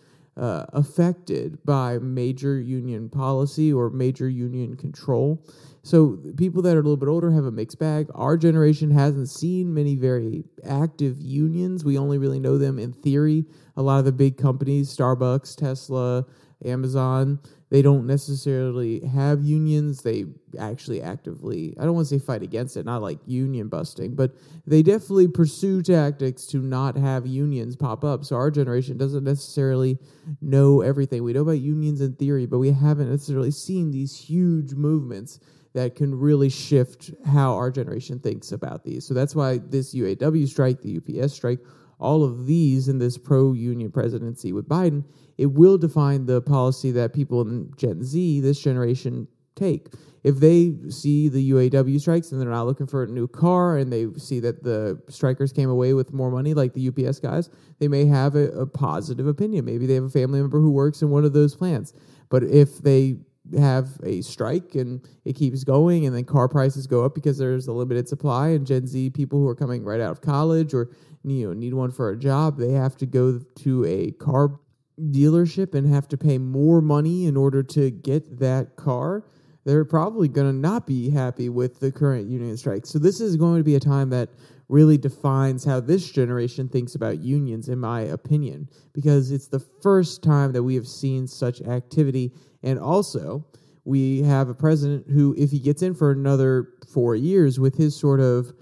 uh, 0.40 0.64
affected 0.72 1.58
by 1.66 1.98
major 1.98 2.58
union 2.58 3.10
policy 3.10 3.70
or 3.70 3.90
major 3.90 4.28
union 4.28 4.74
control. 4.74 5.44
So 5.82 6.18
people 6.36 6.62
that 6.62 6.76
are 6.76 6.80
a 6.80 6.82
little 6.82 6.96
bit 6.96 7.08
older 7.08 7.30
have 7.30 7.44
a 7.44 7.50
mixed 7.50 7.78
bag. 7.78 8.08
Our 8.14 8.38
generation 8.38 8.90
hasn't 8.90 9.28
seen 9.28 9.74
many 9.74 9.96
very 9.96 10.44
active 10.66 11.20
unions. 11.20 11.84
We 11.84 11.98
only 11.98 12.16
really 12.16 12.40
know 12.40 12.56
them 12.56 12.78
in 12.78 12.92
theory. 12.92 13.44
A 13.76 13.82
lot 13.82 13.98
of 13.98 14.06
the 14.06 14.12
big 14.12 14.38
companies, 14.38 14.94
Starbucks, 14.94 15.56
Tesla, 15.56 16.24
Amazon, 16.64 17.38
they 17.70 17.82
don't 17.82 18.06
necessarily 18.06 19.00
have 19.06 19.42
unions. 19.42 20.02
They 20.02 20.24
actually 20.58 21.00
actively, 21.00 21.74
I 21.78 21.84
don't 21.84 21.94
want 21.94 22.08
to 22.08 22.18
say 22.18 22.24
fight 22.24 22.42
against 22.42 22.76
it, 22.76 22.84
not 22.84 23.00
like 23.00 23.18
union 23.26 23.68
busting, 23.68 24.16
but 24.16 24.34
they 24.66 24.82
definitely 24.82 25.28
pursue 25.28 25.80
tactics 25.82 26.46
to 26.46 26.58
not 26.58 26.96
have 26.96 27.26
unions 27.26 27.76
pop 27.76 28.04
up. 28.04 28.24
So 28.24 28.34
our 28.36 28.50
generation 28.50 28.98
doesn't 28.98 29.24
necessarily 29.24 29.98
know 30.40 30.80
everything. 30.80 31.22
We 31.22 31.32
know 31.32 31.42
about 31.42 31.60
unions 31.60 32.00
in 32.00 32.14
theory, 32.14 32.46
but 32.46 32.58
we 32.58 32.72
haven't 32.72 33.10
necessarily 33.10 33.52
seen 33.52 33.92
these 33.92 34.16
huge 34.16 34.74
movements 34.74 35.38
that 35.72 35.94
can 35.94 36.12
really 36.12 36.48
shift 36.48 37.12
how 37.24 37.54
our 37.54 37.70
generation 37.70 38.18
thinks 38.18 38.50
about 38.50 38.82
these. 38.84 39.06
So 39.06 39.14
that's 39.14 39.36
why 39.36 39.58
this 39.58 39.94
UAW 39.94 40.48
strike, 40.48 40.82
the 40.82 40.96
UPS 40.96 41.32
strike, 41.32 41.60
all 42.00 42.24
of 42.24 42.46
these 42.46 42.88
in 42.88 42.98
this 42.98 43.18
pro 43.18 43.52
union 43.52 43.90
presidency 43.90 44.52
with 44.52 44.68
Biden, 44.68 45.04
it 45.38 45.46
will 45.46 45.78
define 45.78 46.26
the 46.26 46.40
policy 46.40 46.90
that 46.92 47.12
people 47.12 47.42
in 47.42 47.70
Gen 47.76 48.02
Z, 48.02 48.40
this 48.40 48.60
generation, 48.60 49.28
take. 49.54 49.88
If 50.22 50.36
they 50.36 50.74
see 50.88 51.28
the 51.28 51.50
UAW 51.50 52.00
strikes 52.00 52.30
and 52.30 52.40
they're 52.40 52.50
not 52.50 52.66
looking 52.66 52.86
for 52.86 53.04
a 53.04 53.06
new 53.06 53.26
car 53.26 53.78
and 53.78 53.90
they 53.90 54.06
see 54.18 54.38
that 54.40 54.62
the 54.62 55.00
strikers 55.08 55.52
came 55.52 55.70
away 55.70 55.94
with 55.94 56.12
more 56.12 56.30
money, 56.30 56.52
like 56.52 56.74
the 56.74 56.88
UPS 56.88 57.20
guys, 57.20 57.48
they 57.78 57.88
may 57.88 58.04
have 58.04 58.34
a, 58.34 58.50
a 58.50 58.66
positive 58.66 59.26
opinion. 59.26 59.64
Maybe 59.64 59.86
they 59.86 59.94
have 59.94 60.04
a 60.04 60.10
family 60.10 60.40
member 60.40 60.60
who 60.60 60.70
works 60.70 61.00
in 61.00 61.10
one 61.10 61.24
of 61.24 61.32
those 61.32 61.54
plants. 61.54 61.94
But 62.28 62.44
if 62.44 62.78
they 62.78 63.16
have 63.58 63.98
a 64.04 64.20
strike 64.20 64.74
and 64.74 65.00
it 65.24 65.34
keeps 65.34 65.64
going 65.64 66.06
and 66.06 66.14
then 66.14 66.24
car 66.24 66.48
prices 66.48 66.86
go 66.86 67.04
up 67.04 67.14
because 67.14 67.38
there's 67.38 67.66
a 67.66 67.72
limited 67.72 68.08
supply 68.08 68.48
and 68.48 68.66
Gen 68.66 68.86
Z 68.86 69.10
people 69.10 69.38
who 69.38 69.48
are 69.48 69.54
coming 69.54 69.84
right 69.84 70.00
out 70.00 70.12
of 70.12 70.20
college 70.20 70.74
or 70.74 70.90
you 71.24 71.46
know 71.46 71.52
need 71.52 71.74
one 71.74 71.90
for 71.90 72.10
a 72.10 72.18
job 72.18 72.56
they 72.56 72.72
have 72.72 72.96
to 72.96 73.06
go 73.06 73.40
to 73.56 73.84
a 73.84 74.10
car 74.12 74.58
dealership 74.98 75.74
and 75.74 75.92
have 75.92 76.08
to 76.08 76.16
pay 76.16 76.38
more 76.38 76.80
money 76.80 77.26
in 77.26 77.36
order 77.36 77.62
to 77.62 77.90
get 77.90 78.38
that 78.38 78.76
car 78.76 79.24
they're 79.64 79.84
probably 79.84 80.28
going 80.28 80.46
to 80.46 80.56
not 80.56 80.86
be 80.86 81.10
happy 81.10 81.48
with 81.48 81.80
the 81.80 81.92
current 81.92 82.28
union 82.28 82.56
strike. 82.56 82.86
So 82.86 82.98
this 82.98 83.20
is 83.20 83.36
going 83.36 83.58
to 83.58 83.64
be 83.64 83.74
a 83.74 83.80
time 83.80 84.10
that 84.10 84.30
really 84.68 84.96
defines 84.96 85.64
how 85.64 85.80
this 85.80 86.10
generation 86.10 86.68
thinks 86.68 86.94
about 86.94 87.18
unions, 87.18 87.68
in 87.68 87.78
my 87.78 88.02
opinion, 88.02 88.68
because 88.92 89.30
it's 89.30 89.48
the 89.48 89.58
first 89.82 90.22
time 90.22 90.52
that 90.52 90.62
we 90.62 90.76
have 90.76 90.86
seen 90.86 91.26
such 91.26 91.60
activity. 91.62 92.32
And 92.62 92.78
also, 92.78 93.44
we 93.84 94.22
have 94.22 94.48
a 94.48 94.54
president 94.54 95.06
who, 95.10 95.34
if 95.36 95.50
he 95.50 95.58
gets 95.58 95.82
in 95.82 95.94
for 95.94 96.10
another 96.10 96.68
four 96.92 97.16
years 97.16 97.58
with 97.58 97.76
his 97.76 97.98
sort 97.98 98.20
of 98.20 98.52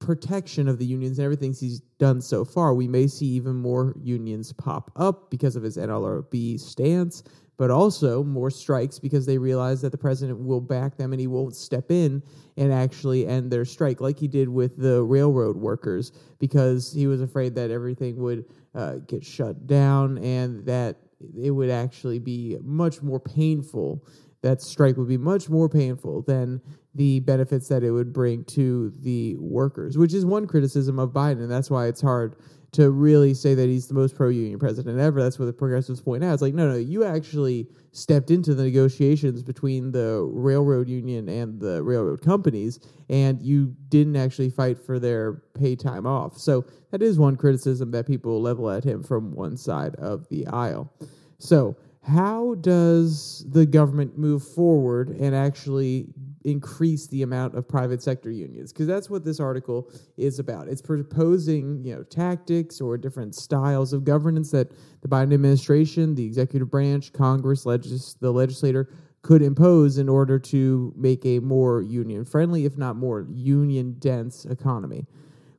protection 0.00 0.66
of 0.66 0.78
the 0.78 0.84
unions 0.84 1.18
and 1.18 1.24
everything 1.24 1.52
he's 1.52 1.80
done 1.98 2.20
so 2.20 2.44
far, 2.44 2.74
we 2.74 2.88
may 2.88 3.06
see 3.06 3.26
even 3.26 3.54
more 3.54 3.94
unions 4.02 4.52
pop 4.52 4.90
up 4.96 5.30
because 5.30 5.56
of 5.56 5.62
his 5.62 5.76
NLRB 5.76 6.58
stance 6.58 7.22
but 7.60 7.70
also 7.70 8.24
more 8.24 8.50
strikes 8.50 8.98
because 8.98 9.26
they 9.26 9.36
realize 9.36 9.82
that 9.82 9.92
the 9.92 9.98
president 9.98 10.38
will 10.38 10.62
back 10.62 10.96
them 10.96 11.12
and 11.12 11.20
he 11.20 11.26
won't 11.26 11.54
step 11.54 11.90
in 11.90 12.22
and 12.56 12.72
actually 12.72 13.26
end 13.26 13.50
their 13.50 13.66
strike, 13.66 14.00
like 14.00 14.18
he 14.18 14.26
did 14.26 14.48
with 14.48 14.78
the 14.78 15.02
railroad 15.04 15.58
workers, 15.58 16.10
because 16.38 16.90
he 16.90 17.06
was 17.06 17.20
afraid 17.20 17.54
that 17.54 17.70
everything 17.70 18.16
would 18.16 18.46
uh, 18.74 18.94
get 19.06 19.22
shut 19.22 19.66
down 19.66 20.16
and 20.24 20.64
that 20.64 20.96
it 21.38 21.50
would 21.50 21.68
actually 21.68 22.18
be 22.18 22.56
much 22.62 23.02
more 23.02 23.20
painful. 23.20 24.02
That 24.42 24.62
strike 24.62 24.96
would 24.96 25.08
be 25.08 25.18
much 25.18 25.48
more 25.48 25.68
painful 25.68 26.22
than 26.22 26.60
the 26.94 27.20
benefits 27.20 27.68
that 27.68 27.84
it 27.84 27.90
would 27.90 28.12
bring 28.12 28.44
to 28.44 28.92
the 29.00 29.36
workers, 29.36 29.98
which 29.98 30.14
is 30.14 30.24
one 30.24 30.46
criticism 30.46 30.98
of 30.98 31.10
Biden. 31.10 31.42
And 31.42 31.50
that's 31.50 31.70
why 31.70 31.86
it's 31.86 32.00
hard 32.00 32.36
to 32.72 32.90
really 32.90 33.34
say 33.34 33.54
that 33.54 33.68
he's 33.68 33.88
the 33.88 33.94
most 33.94 34.14
pro 34.14 34.28
union 34.28 34.58
president 34.58 34.98
ever. 34.98 35.22
That's 35.22 35.38
what 35.38 35.46
the 35.46 35.52
progressives 35.52 36.00
point 36.00 36.22
out. 36.22 36.32
It's 36.32 36.42
like, 36.42 36.54
no, 36.54 36.70
no, 36.70 36.76
you 36.76 37.04
actually 37.04 37.66
stepped 37.92 38.30
into 38.30 38.54
the 38.54 38.62
negotiations 38.62 39.42
between 39.42 39.90
the 39.90 40.28
railroad 40.32 40.88
union 40.88 41.28
and 41.28 41.60
the 41.60 41.82
railroad 41.82 42.22
companies, 42.22 42.78
and 43.08 43.42
you 43.42 43.74
didn't 43.88 44.16
actually 44.16 44.50
fight 44.50 44.78
for 44.78 45.00
their 45.00 45.42
pay 45.54 45.74
time 45.74 46.06
off. 46.06 46.38
So 46.38 46.64
that 46.92 47.02
is 47.02 47.18
one 47.18 47.36
criticism 47.36 47.90
that 47.90 48.06
people 48.06 48.40
level 48.40 48.70
at 48.70 48.84
him 48.84 49.02
from 49.02 49.34
one 49.34 49.56
side 49.56 49.96
of 49.96 50.28
the 50.28 50.46
aisle. 50.46 50.92
So, 51.38 51.76
how 52.02 52.54
does 52.56 53.44
the 53.48 53.66
government 53.66 54.16
move 54.16 54.42
forward 54.42 55.10
and 55.10 55.34
actually 55.34 56.06
increase 56.44 57.06
the 57.08 57.22
amount 57.22 57.54
of 57.54 57.68
private 57.68 58.02
sector 58.02 58.30
unions 58.30 58.72
because 58.72 58.86
that's 58.86 59.10
what 59.10 59.24
this 59.24 59.40
article 59.40 59.90
is 60.16 60.38
about. 60.38 60.68
It's 60.68 60.80
proposing, 60.80 61.84
you 61.84 61.94
know, 61.94 62.02
tactics 62.02 62.80
or 62.80 62.96
different 62.96 63.34
styles 63.34 63.92
of 63.92 64.04
governance 64.04 64.50
that 64.52 64.70
the 65.02 65.08
Biden 65.08 65.34
administration, 65.34 66.14
the 66.14 66.24
executive 66.24 66.70
branch, 66.70 67.12
Congress, 67.12 67.66
legis- 67.66 68.14
the 68.14 68.30
legislator 68.30 68.88
could 69.22 69.42
impose 69.42 69.98
in 69.98 70.08
order 70.08 70.38
to 70.38 70.94
make 70.96 71.26
a 71.26 71.40
more 71.40 71.82
union 71.82 72.24
friendly, 72.24 72.64
if 72.64 72.78
not 72.78 72.96
more 72.96 73.26
union 73.30 73.96
dense 73.98 74.46
economy. 74.46 75.06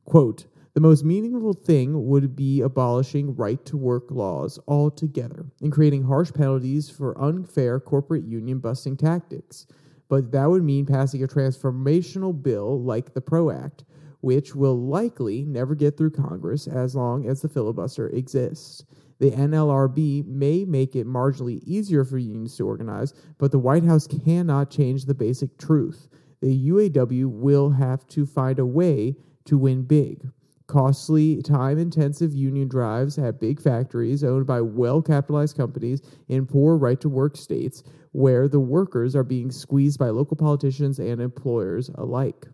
Quote, 0.04 0.46
the 0.74 0.80
most 0.80 1.04
meaningful 1.04 1.52
thing 1.52 2.06
would 2.06 2.34
be 2.34 2.60
abolishing 2.60 3.34
right 3.36 3.64
to 3.66 3.76
work 3.76 4.10
laws 4.10 4.58
altogether 4.66 5.46
and 5.60 5.72
creating 5.72 6.02
harsh 6.02 6.32
penalties 6.32 6.88
for 6.88 7.20
unfair 7.22 7.78
corporate 7.78 8.24
union 8.24 8.58
busting 8.58 8.96
tactics 8.96 9.66
but 10.12 10.30
that 10.30 10.50
would 10.50 10.62
mean 10.62 10.84
passing 10.84 11.24
a 11.24 11.26
transformational 11.26 12.42
bill 12.42 12.82
like 12.82 13.14
the 13.14 13.20
PRO 13.22 13.50
Act, 13.50 13.84
which 14.20 14.54
will 14.54 14.78
likely 14.78 15.42
never 15.42 15.74
get 15.74 15.96
through 15.96 16.10
Congress 16.10 16.66
as 16.66 16.94
long 16.94 17.26
as 17.26 17.40
the 17.40 17.48
filibuster 17.48 18.10
exists. 18.10 18.84
The 19.20 19.30
NLRB 19.30 20.26
may 20.26 20.66
make 20.66 20.94
it 20.96 21.06
marginally 21.06 21.62
easier 21.64 22.04
for 22.04 22.18
unions 22.18 22.58
to 22.58 22.66
organize, 22.66 23.14
but 23.38 23.52
the 23.52 23.58
White 23.58 23.84
House 23.84 24.06
cannot 24.06 24.70
change 24.70 25.06
the 25.06 25.14
basic 25.14 25.56
truth. 25.56 26.08
The 26.42 26.68
UAW 26.68 27.30
will 27.30 27.70
have 27.70 28.06
to 28.08 28.26
find 28.26 28.58
a 28.58 28.66
way 28.66 29.16
to 29.46 29.56
win 29.56 29.80
big. 29.84 30.28
Costly, 30.72 31.42
time 31.42 31.78
intensive 31.78 32.32
union 32.32 32.66
drives 32.66 33.18
at 33.18 33.38
big 33.38 33.60
factories 33.60 34.24
owned 34.24 34.46
by 34.46 34.62
well 34.62 35.02
capitalized 35.02 35.54
companies 35.54 36.00
in 36.28 36.46
poor 36.46 36.78
right 36.78 36.98
to 37.02 37.10
work 37.10 37.36
states 37.36 37.82
where 38.12 38.48
the 38.48 38.58
workers 38.58 39.14
are 39.14 39.22
being 39.22 39.50
squeezed 39.50 39.98
by 39.98 40.08
local 40.08 40.34
politicians 40.34 40.98
and 40.98 41.20
employers 41.20 41.90
alike. 41.96 42.46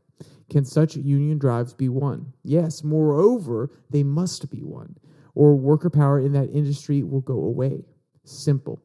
Can 0.51 0.65
such 0.65 0.97
union 0.97 1.39
drives 1.39 1.73
be 1.73 1.89
won? 1.89 2.33
Yes, 2.43 2.83
moreover, 2.83 3.71
they 3.89 4.03
must 4.03 4.51
be 4.51 4.65
won, 4.65 4.97
or 5.37 5.55
worker 5.55 5.89
power 5.89 6.19
in 6.19 6.33
that 6.33 6.51
industry 6.51 7.05
will 7.05 7.21
go 7.21 7.45
away. 7.45 7.85
Simple. 8.25 8.83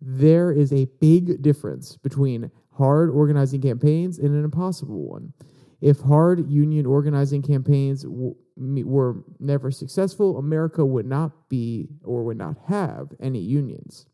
There 0.00 0.50
is 0.50 0.72
a 0.72 0.86
big 0.98 1.42
difference 1.42 1.98
between 1.98 2.50
hard 2.70 3.10
organizing 3.10 3.60
campaigns 3.60 4.18
and 4.18 4.30
an 4.30 4.44
impossible 4.44 5.06
one. 5.06 5.34
If 5.82 6.00
hard 6.00 6.48
union 6.48 6.86
organizing 6.86 7.42
campaigns 7.42 8.04
w- 8.04 8.36
were 8.56 9.24
never 9.40 9.72
successful, 9.72 10.38
America 10.38 10.86
would 10.86 11.06
not 11.06 11.48
be 11.48 11.88
or 12.04 12.22
would 12.22 12.38
not 12.38 12.56
have 12.68 13.08
any 13.18 13.40
unions. 13.40 14.06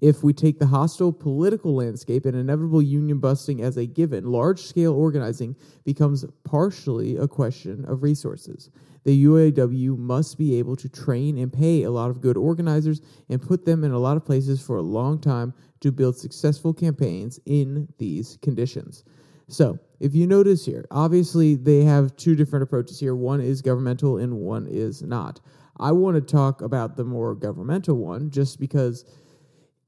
If 0.00 0.22
we 0.22 0.32
take 0.32 0.60
the 0.60 0.68
hostile 0.68 1.12
political 1.12 1.74
landscape 1.74 2.24
and 2.24 2.36
inevitable 2.36 2.80
union 2.80 3.18
busting 3.18 3.60
as 3.60 3.76
a 3.76 3.86
given, 3.86 4.30
large 4.30 4.62
scale 4.62 4.94
organizing 4.94 5.56
becomes 5.84 6.24
partially 6.44 7.16
a 7.16 7.26
question 7.26 7.84
of 7.86 8.04
resources. 8.04 8.70
The 9.02 9.24
UAW 9.24 9.98
must 9.98 10.38
be 10.38 10.56
able 10.60 10.76
to 10.76 10.88
train 10.88 11.38
and 11.38 11.52
pay 11.52 11.82
a 11.82 11.90
lot 11.90 12.10
of 12.10 12.20
good 12.20 12.36
organizers 12.36 13.00
and 13.28 13.42
put 13.42 13.64
them 13.64 13.82
in 13.82 13.90
a 13.90 13.98
lot 13.98 14.16
of 14.16 14.24
places 14.24 14.62
for 14.62 14.76
a 14.76 14.82
long 14.82 15.18
time 15.18 15.52
to 15.80 15.90
build 15.90 16.16
successful 16.16 16.72
campaigns 16.72 17.40
in 17.46 17.88
these 17.98 18.38
conditions. 18.40 19.02
So, 19.48 19.78
if 19.98 20.14
you 20.14 20.26
notice 20.26 20.64
here, 20.64 20.86
obviously 20.90 21.56
they 21.56 21.82
have 21.82 22.14
two 22.16 22.36
different 22.36 22.62
approaches 22.62 23.00
here. 23.00 23.16
One 23.16 23.40
is 23.40 23.62
governmental 23.62 24.18
and 24.18 24.34
one 24.34 24.66
is 24.68 25.02
not. 25.02 25.40
I 25.80 25.92
want 25.92 26.16
to 26.16 26.20
talk 26.20 26.60
about 26.60 26.96
the 26.96 27.04
more 27.04 27.34
governmental 27.34 27.96
one 27.96 28.30
just 28.30 28.60
because 28.60 29.04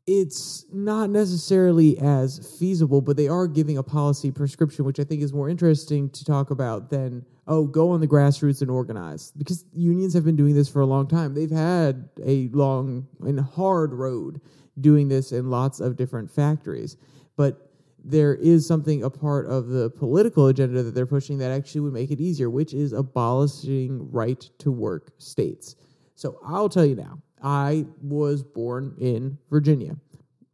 it's 0.06 0.64
not 0.72 1.10
necessarily 1.10 1.98
as 1.98 2.56
feasible, 2.58 3.00
but 3.00 3.16
they 3.16 3.28
are 3.28 3.46
giving 3.46 3.78
a 3.78 3.82
policy 3.82 4.30
prescription, 4.30 4.84
which 4.84 4.98
I 4.98 5.04
think 5.04 5.22
is 5.22 5.32
more 5.32 5.48
interesting 5.48 6.10
to 6.10 6.24
talk 6.24 6.50
about 6.50 6.90
than, 6.90 7.24
oh, 7.46 7.66
go 7.66 7.90
on 7.90 8.00
the 8.00 8.08
grassroots 8.08 8.62
and 8.62 8.70
organize. 8.70 9.32
Because 9.36 9.64
unions 9.72 10.14
have 10.14 10.24
been 10.24 10.36
doing 10.36 10.54
this 10.54 10.68
for 10.68 10.80
a 10.80 10.86
long 10.86 11.06
time. 11.06 11.34
They've 11.34 11.50
had 11.50 12.08
a 12.24 12.48
long 12.48 13.06
and 13.20 13.38
hard 13.38 13.92
road 13.92 14.40
doing 14.80 15.08
this 15.08 15.32
in 15.32 15.50
lots 15.50 15.80
of 15.80 15.96
different 15.96 16.30
factories. 16.30 16.96
But 17.36 17.69
there 18.04 18.34
is 18.34 18.66
something 18.66 19.02
a 19.02 19.10
part 19.10 19.46
of 19.46 19.68
the 19.68 19.90
political 19.90 20.46
agenda 20.48 20.82
that 20.82 20.94
they're 20.94 21.06
pushing 21.06 21.38
that 21.38 21.50
actually 21.50 21.82
would 21.82 21.92
make 21.92 22.10
it 22.10 22.20
easier, 22.20 22.50
which 22.50 22.74
is 22.74 22.92
abolishing 22.92 24.10
right 24.10 24.40
to 24.58 24.70
work 24.70 25.12
states. 25.18 25.76
So 26.14 26.38
I'll 26.44 26.68
tell 26.68 26.84
you 26.84 26.96
now, 26.96 27.18
I 27.42 27.86
was 28.02 28.42
born 28.42 28.94
in 28.98 29.38
Virginia, 29.48 29.96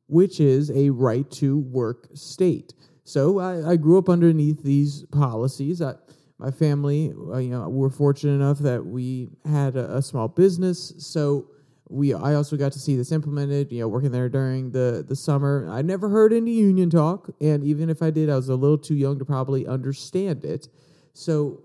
which 0.07 0.41
is 0.41 0.71
a 0.71 0.91
right 0.91 1.29
to 1.33 1.59
work 1.59 2.09
state. 2.15 2.75
So 3.05 3.39
I, 3.39 3.73
I 3.73 3.77
grew 3.77 3.99
up 3.99 4.09
underneath 4.09 4.63
these 4.63 5.05
policies. 5.13 5.83
I, 5.83 5.95
my 6.39 6.51
family, 6.51 7.13
uh, 7.33 7.39
you 7.39 7.51
know, 7.51 7.69
we're 7.69 7.91
fortunate 7.91 8.35
enough 8.35 8.59
that 8.59 8.85
we 8.85 9.29
had 9.45 9.77
a, 9.77 9.97
a, 9.97 10.03
small 10.03 10.29
business. 10.29 10.93
So 10.99 11.47
we, 11.89 12.15
I 12.15 12.35
also 12.35 12.57
got 12.57 12.73
to 12.73 12.79
see 12.79 12.97
this 12.97 13.13
implemented. 13.13 13.71
You 13.71 13.81
know, 13.81 13.89
working 13.89 14.13
there 14.13 14.29
during 14.29 14.73
the 14.73 15.05
the 15.07 15.17
summer. 15.17 15.69
I 15.71 15.83
never 15.83 16.09
heard 16.09 16.33
any 16.33 16.53
union 16.53 16.91
talk, 16.91 17.31
and 17.41 17.65
even 17.65 17.91
if 17.91 18.03
I 18.03 18.11
did, 18.11 18.29
I 18.29 18.37
was 18.37 18.49
a 18.49 18.57
little 18.57 18.79
too 18.79 18.95
young 18.95 19.19
to 19.19 19.25
probably 19.25 19.67
understand 19.67 20.45
it. 20.45 20.69
So 21.13 21.63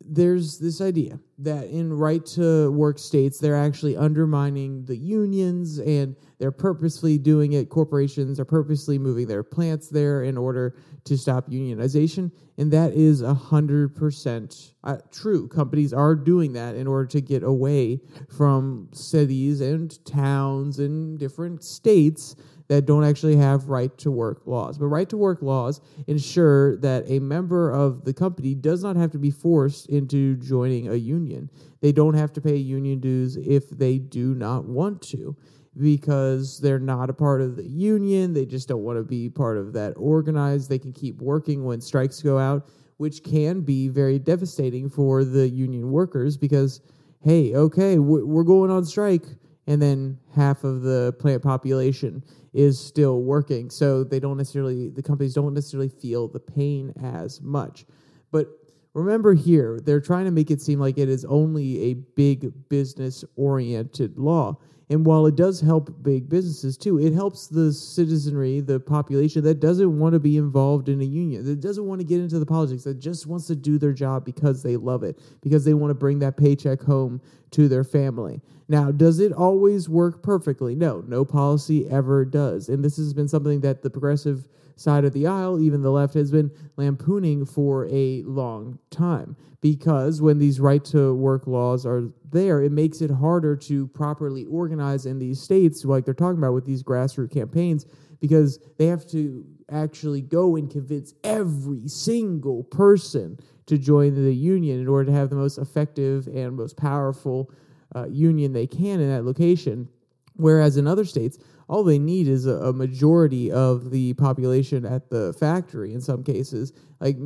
there's 0.00 0.58
this 0.58 0.80
idea 0.80 1.18
that 1.42 1.66
in 1.66 1.92
right 1.92 2.24
to 2.24 2.70
work 2.70 2.98
states, 2.98 3.38
they're 3.38 3.56
actually 3.56 3.96
undermining 3.96 4.84
the 4.84 4.96
unions 4.96 5.78
and 5.78 6.16
they're 6.38 6.52
purposely 6.52 7.18
doing 7.18 7.52
it. 7.52 7.68
Corporations 7.68 8.38
are 8.40 8.44
purposely 8.44 8.98
moving 8.98 9.26
their 9.26 9.42
plants 9.42 9.88
there 9.88 10.24
in 10.24 10.36
order 10.36 10.76
to 11.04 11.16
stop 11.16 11.48
unionization. 11.50 12.30
And 12.58 12.72
that 12.72 12.92
is 12.92 13.22
100% 13.22 14.72
uh, 14.84 14.96
true. 15.10 15.48
Companies 15.48 15.92
are 15.92 16.14
doing 16.14 16.52
that 16.52 16.76
in 16.76 16.86
order 16.86 17.06
to 17.06 17.20
get 17.20 17.42
away 17.42 18.00
from 18.28 18.88
cities 18.92 19.60
and 19.60 20.04
towns 20.04 20.78
and 20.78 21.18
different 21.18 21.64
states 21.64 22.36
that 22.72 22.86
don't 22.86 23.04
actually 23.04 23.36
have 23.36 23.68
right 23.68 23.96
to 23.98 24.10
work 24.10 24.46
laws. 24.46 24.78
But 24.78 24.86
right 24.86 25.08
to 25.10 25.16
work 25.16 25.42
laws 25.42 25.80
ensure 26.06 26.76
that 26.78 27.04
a 27.06 27.18
member 27.18 27.70
of 27.70 28.04
the 28.04 28.14
company 28.14 28.54
does 28.54 28.82
not 28.82 28.96
have 28.96 29.10
to 29.12 29.18
be 29.18 29.30
forced 29.30 29.90
into 29.90 30.36
joining 30.36 30.88
a 30.88 30.94
union. 31.32 31.50
They 31.80 31.92
don't 31.92 32.14
have 32.14 32.32
to 32.34 32.40
pay 32.40 32.56
union 32.56 33.00
dues 33.00 33.36
if 33.36 33.70
they 33.70 33.98
do 33.98 34.34
not 34.34 34.64
want 34.64 35.02
to 35.02 35.36
because 35.80 36.60
they're 36.60 36.78
not 36.78 37.08
a 37.08 37.14
part 37.14 37.40
of 37.40 37.56
the 37.56 37.66
union. 37.66 38.32
They 38.34 38.44
just 38.44 38.68
don't 38.68 38.82
want 38.82 38.98
to 38.98 39.02
be 39.02 39.28
part 39.28 39.56
of 39.56 39.72
that 39.72 39.94
organized. 39.96 40.68
They 40.68 40.78
can 40.78 40.92
keep 40.92 41.20
working 41.20 41.64
when 41.64 41.80
strikes 41.80 42.20
go 42.20 42.38
out, 42.38 42.68
which 42.98 43.22
can 43.24 43.62
be 43.62 43.88
very 43.88 44.18
devastating 44.18 44.90
for 44.90 45.24
the 45.24 45.48
union 45.48 45.90
workers 45.90 46.36
because, 46.36 46.80
hey, 47.22 47.54
okay, 47.54 47.98
we're 47.98 48.44
going 48.44 48.70
on 48.70 48.84
strike 48.84 49.24
and 49.66 49.80
then 49.80 50.18
half 50.34 50.64
of 50.64 50.82
the 50.82 51.14
plant 51.18 51.42
population 51.42 52.22
is 52.52 52.78
still 52.78 53.22
working. 53.22 53.70
So 53.70 54.04
they 54.04 54.20
don't 54.20 54.36
necessarily, 54.36 54.90
the 54.90 55.02
companies 55.02 55.34
don't 55.34 55.54
necessarily 55.54 55.88
feel 55.88 56.28
the 56.28 56.40
pain 56.40 56.92
as 57.02 57.40
much. 57.40 57.86
But 58.30 58.48
remember 58.94 59.34
here, 59.34 59.80
they're 59.82 60.00
trying 60.00 60.24
to 60.26 60.30
make 60.30 60.50
it 60.50 60.60
seem 60.60 60.78
like 60.78 60.98
it 60.98 61.08
is 61.08 61.24
only 61.24 61.82
a 61.90 61.94
big 61.94 62.52
business 62.68 63.24
oriented 63.36 64.18
law. 64.18 64.58
And 64.90 65.06
while 65.06 65.26
it 65.26 65.36
does 65.36 65.60
help 65.60 66.02
big 66.02 66.28
businesses 66.28 66.76
too, 66.76 66.98
it 66.98 67.12
helps 67.12 67.46
the 67.46 67.72
citizenry, 67.72 68.60
the 68.60 68.78
population 68.80 69.42
that 69.44 69.60
doesn't 69.60 69.98
want 69.98 70.12
to 70.12 70.18
be 70.18 70.36
involved 70.36 70.88
in 70.88 71.00
a 71.00 71.04
union, 71.04 71.44
that 71.44 71.60
doesn't 71.60 71.86
want 71.86 72.00
to 72.00 72.06
get 72.06 72.20
into 72.20 72.38
the 72.38 72.46
politics, 72.46 72.84
that 72.84 72.98
just 72.98 73.26
wants 73.26 73.46
to 73.46 73.56
do 73.56 73.78
their 73.78 73.92
job 73.92 74.24
because 74.24 74.62
they 74.62 74.76
love 74.76 75.02
it, 75.02 75.18
because 75.40 75.64
they 75.64 75.74
want 75.74 75.90
to 75.90 75.94
bring 75.94 76.18
that 76.18 76.36
paycheck 76.36 76.82
home 76.82 77.20
to 77.52 77.68
their 77.68 77.84
family. 77.84 78.40
Now, 78.68 78.90
does 78.90 79.20
it 79.20 79.32
always 79.32 79.88
work 79.88 80.22
perfectly? 80.22 80.74
No, 80.74 81.02
no 81.06 81.24
policy 81.24 81.88
ever 81.88 82.24
does. 82.24 82.68
And 82.68 82.84
this 82.84 82.96
has 82.96 83.12
been 83.12 83.28
something 83.28 83.60
that 83.60 83.82
the 83.82 83.90
progressive 83.90 84.48
side 84.76 85.04
of 85.04 85.12
the 85.12 85.26
aisle, 85.26 85.60
even 85.60 85.82
the 85.82 85.90
left, 85.90 86.14
has 86.14 86.30
been 86.30 86.50
lampooning 86.76 87.44
for 87.44 87.86
a 87.86 88.22
long 88.22 88.78
time. 88.90 89.36
Because 89.60 90.20
when 90.20 90.38
these 90.38 90.58
right 90.58 90.84
to 90.86 91.14
work 91.14 91.46
laws 91.46 91.86
are 91.86 92.10
there, 92.32 92.62
it 92.62 92.72
makes 92.72 93.00
it 93.00 93.10
harder 93.10 93.56
to 93.56 93.86
properly 93.88 94.44
organize 94.46 95.06
in 95.06 95.18
these 95.18 95.40
states, 95.40 95.84
like 95.84 96.04
they're 96.04 96.14
talking 96.14 96.38
about 96.38 96.54
with 96.54 96.64
these 96.64 96.82
grassroots 96.82 97.32
campaigns, 97.32 97.86
because 98.20 98.58
they 98.78 98.86
have 98.86 99.06
to 99.08 99.44
actually 99.70 100.20
go 100.20 100.56
and 100.56 100.70
convince 100.70 101.14
every 101.24 101.86
single 101.88 102.64
person 102.64 103.38
to 103.66 103.78
join 103.78 104.14
the 104.14 104.34
union 104.34 104.80
in 104.80 104.88
order 104.88 105.10
to 105.10 105.16
have 105.16 105.30
the 105.30 105.36
most 105.36 105.58
effective 105.58 106.26
and 106.26 106.56
most 106.56 106.76
powerful 106.76 107.50
uh, 107.94 108.06
union 108.08 108.52
they 108.52 108.66
can 108.66 109.00
in 109.00 109.08
that 109.10 109.24
location. 109.24 109.88
Whereas 110.34 110.76
in 110.76 110.86
other 110.86 111.04
states, 111.04 111.38
all 111.68 111.84
they 111.84 111.98
need 111.98 112.28
is 112.28 112.46
a, 112.46 112.56
a, 112.56 112.72
majority 112.72 113.50
of 113.50 113.90
the 113.90 114.14
population 114.14 114.84
at 114.84 115.10
the 115.10 115.32
factory 115.32 115.94
in 115.94 116.00
some 116.00 116.22
cases. 116.22 116.72
Like, 117.00 117.16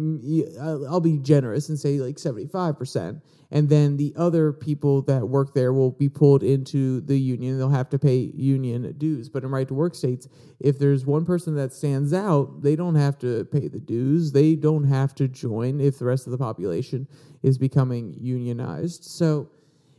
I'll 0.60 1.00
be 1.00 1.18
generous 1.18 1.68
and 1.68 1.78
say 1.78 1.98
like 1.98 2.16
75%. 2.16 3.20
And 3.50 3.68
then 3.68 3.96
the 3.96 4.12
other 4.16 4.52
people 4.52 5.02
that 5.02 5.28
work 5.28 5.54
there 5.54 5.72
will 5.72 5.92
be 5.92 6.08
pulled 6.08 6.42
into 6.42 7.00
the 7.02 7.18
union. 7.18 7.58
They'll 7.58 7.70
have 7.70 7.90
to 7.90 7.98
pay 7.98 8.32
union 8.34 8.92
dues. 8.98 9.28
But 9.28 9.44
in 9.44 9.50
right 9.50 9.68
to 9.68 9.74
work 9.74 9.94
states, 9.94 10.28
if 10.58 10.78
there's 10.78 11.06
one 11.06 11.24
person 11.24 11.54
that 11.56 11.72
stands 11.72 12.12
out, 12.12 12.62
they 12.62 12.74
don't 12.74 12.96
have 12.96 13.18
to 13.18 13.44
pay 13.46 13.68
the 13.68 13.78
dues. 13.78 14.32
They 14.32 14.54
don't 14.56 14.84
have 14.84 15.14
to 15.16 15.28
join 15.28 15.80
if 15.80 15.98
the 15.98 16.06
rest 16.06 16.26
of 16.26 16.32
the 16.32 16.38
population 16.38 17.06
is 17.42 17.58
becoming 17.58 18.14
unionized. 18.18 19.04
So, 19.04 19.50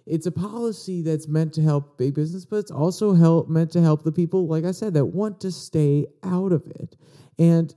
it's 0.05 0.25
a 0.25 0.31
policy 0.31 1.01
that's 1.01 1.27
meant 1.27 1.53
to 1.55 1.61
help 1.61 1.97
big 1.97 2.15
business, 2.15 2.45
but 2.45 2.57
it's 2.57 2.71
also 2.71 3.13
help 3.13 3.49
meant 3.49 3.71
to 3.71 3.81
help 3.81 4.03
the 4.03 4.11
people, 4.11 4.47
like 4.47 4.63
I 4.63 4.71
said, 4.71 4.93
that 4.93 5.03
want 5.03 5.41
to 5.41 5.51
stay 5.51 6.07
out 6.23 6.53
of 6.53 6.65
it. 6.67 6.95
And 7.37 7.73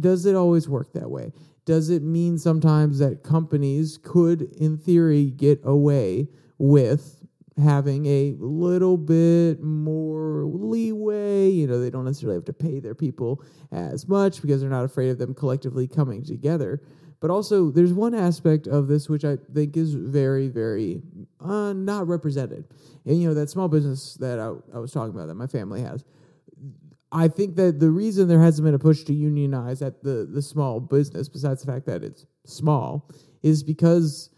does 0.00 0.24
it 0.26 0.34
always 0.34 0.68
work 0.68 0.92
that 0.94 1.10
way? 1.10 1.32
Does 1.68 1.90
it 1.90 2.02
mean 2.02 2.38
sometimes 2.38 2.98
that 3.00 3.22
companies 3.22 3.98
could, 4.02 4.40
in 4.56 4.78
theory, 4.78 5.26
get 5.26 5.60
away 5.64 6.28
with 6.56 7.26
having 7.62 8.06
a 8.06 8.34
little 8.38 8.96
bit 8.96 9.62
more 9.62 10.46
leeway. 10.46 11.50
You 11.50 11.66
know, 11.66 11.78
they 11.78 11.90
don't 11.90 12.06
necessarily 12.06 12.36
have 12.36 12.46
to 12.46 12.54
pay 12.54 12.80
their 12.80 12.94
people 12.94 13.42
as 13.70 14.08
much 14.08 14.40
because 14.40 14.62
they're 14.62 14.70
not 14.70 14.86
afraid 14.86 15.10
of 15.10 15.18
them 15.18 15.34
collectively 15.34 15.86
coming 15.86 16.24
together. 16.24 16.80
But 17.20 17.28
also, 17.30 17.70
there's 17.70 17.92
one 17.92 18.14
aspect 18.14 18.66
of 18.66 18.88
this 18.88 19.10
which 19.10 19.26
I 19.26 19.36
think 19.52 19.76
is 19.76 19.92
very, 19.92 20.48
very 20.48 21.02
uh, 21.38 21.74
not 21.74 22.08
represented. 22.08 22.64
And, 23.04 23.20
you 23.20 23.28
know, 23.28 23.34
that 23.34 23.50
small 23.50 23.68
business 23.68 24.14
that 24.14 24.38
I, 24.38 24.54
I 24.74 24.78
was 24.78 24.90
talking 24.90 25.14
about 25.14 25.26
that 25.26 25.34
my 25.34 25.48
family 25.48 25.82
has. 25.82 26.02
I 27.10 27.28
think 27.28 27.56
that 27.56 27.80
the 27.80 27.90
reason 27.90 28.28
there 28.28 28.40
hasn't 28.40 28.64
been 28.64 28.74
a 28.74 28.78
push 28.78 29.04
to 29.04 29.14
unionize 29.14 29.80
at 29.80 30.02
the, 30.02 30.28
the 30.30 30.42
small 30.42 30.78
business, 30.80 31.28
besides 31.28 31.62
the 31.62 31.72
fact 31.72 31.86
that 31.86 32.02
it's 32.02 32.26
small, 32.44 33.10
is 33.42 33.62
because 33.62 34.30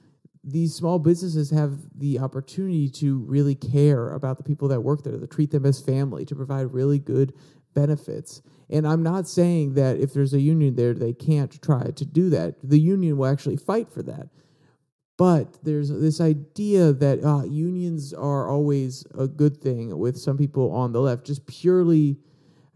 these 0.44 0.74
small 0.74 0.98
businesses 0.98 1.50
have 1.50 1.78
the 1.96 2.18
opportunity 2.18 2.88
to 2.88 3.18
really 3.20 3.54
care 3.54 4.10
about 4.10 4.38
the 4.38 4.44
people 4.44 4.68
that 4.68 4.80
work 4.80 5.02
there, 5.02 5.18
to 5.18 5.26
treat 5.26 5.50
them 5.50 5.66
as 5.66 5.80
family, 5.80 6.24
to 6.24 6.34
provide 6.34 6.72
really 6.72 6.98
good 6.98 7.34
benefits. 7.74 8.40
And 8.68 8.86
I'm 8.86 9.02
not 9.02 9.28
saying 9.28 9.74
that 9.74 9.98
if 9.98 10.14
there's 10.14 10.32
a 10.32 10.40
union 10.40 10.76
there, 10.76 10.94
they 10.94 11.12
can't 11.12 11.60
try 11.60 11.90
to 11.90 12.04
do 12.04 12.30
that. 12.30 12.54
The 12.62 12.78
union 12.78 13.16
will 13.16 13.26
actually 13.26 13.56
fight 13.56 13.90
for 13.90 14.02
that. 14.04 14.28
But 15.18 15.62
there's 15.62 15.90
this 15.90 16.20
idea 16.20 16.94
that 16.94 17.22
uh, 17.22 17.44
unions 17.44 18.14
are 18.14 18.48
always 18.48 19.04
a 19.18 19.26
good 19.26 19.58
thing 19.58 19.98
with 19.98 20.16
some 20.16 20.38
people 20.38 20.72
on 20.72 20.92
the 20.92 21.00
left, 21.00 21.26
just 21.26 21.46
purely 21.46 22.16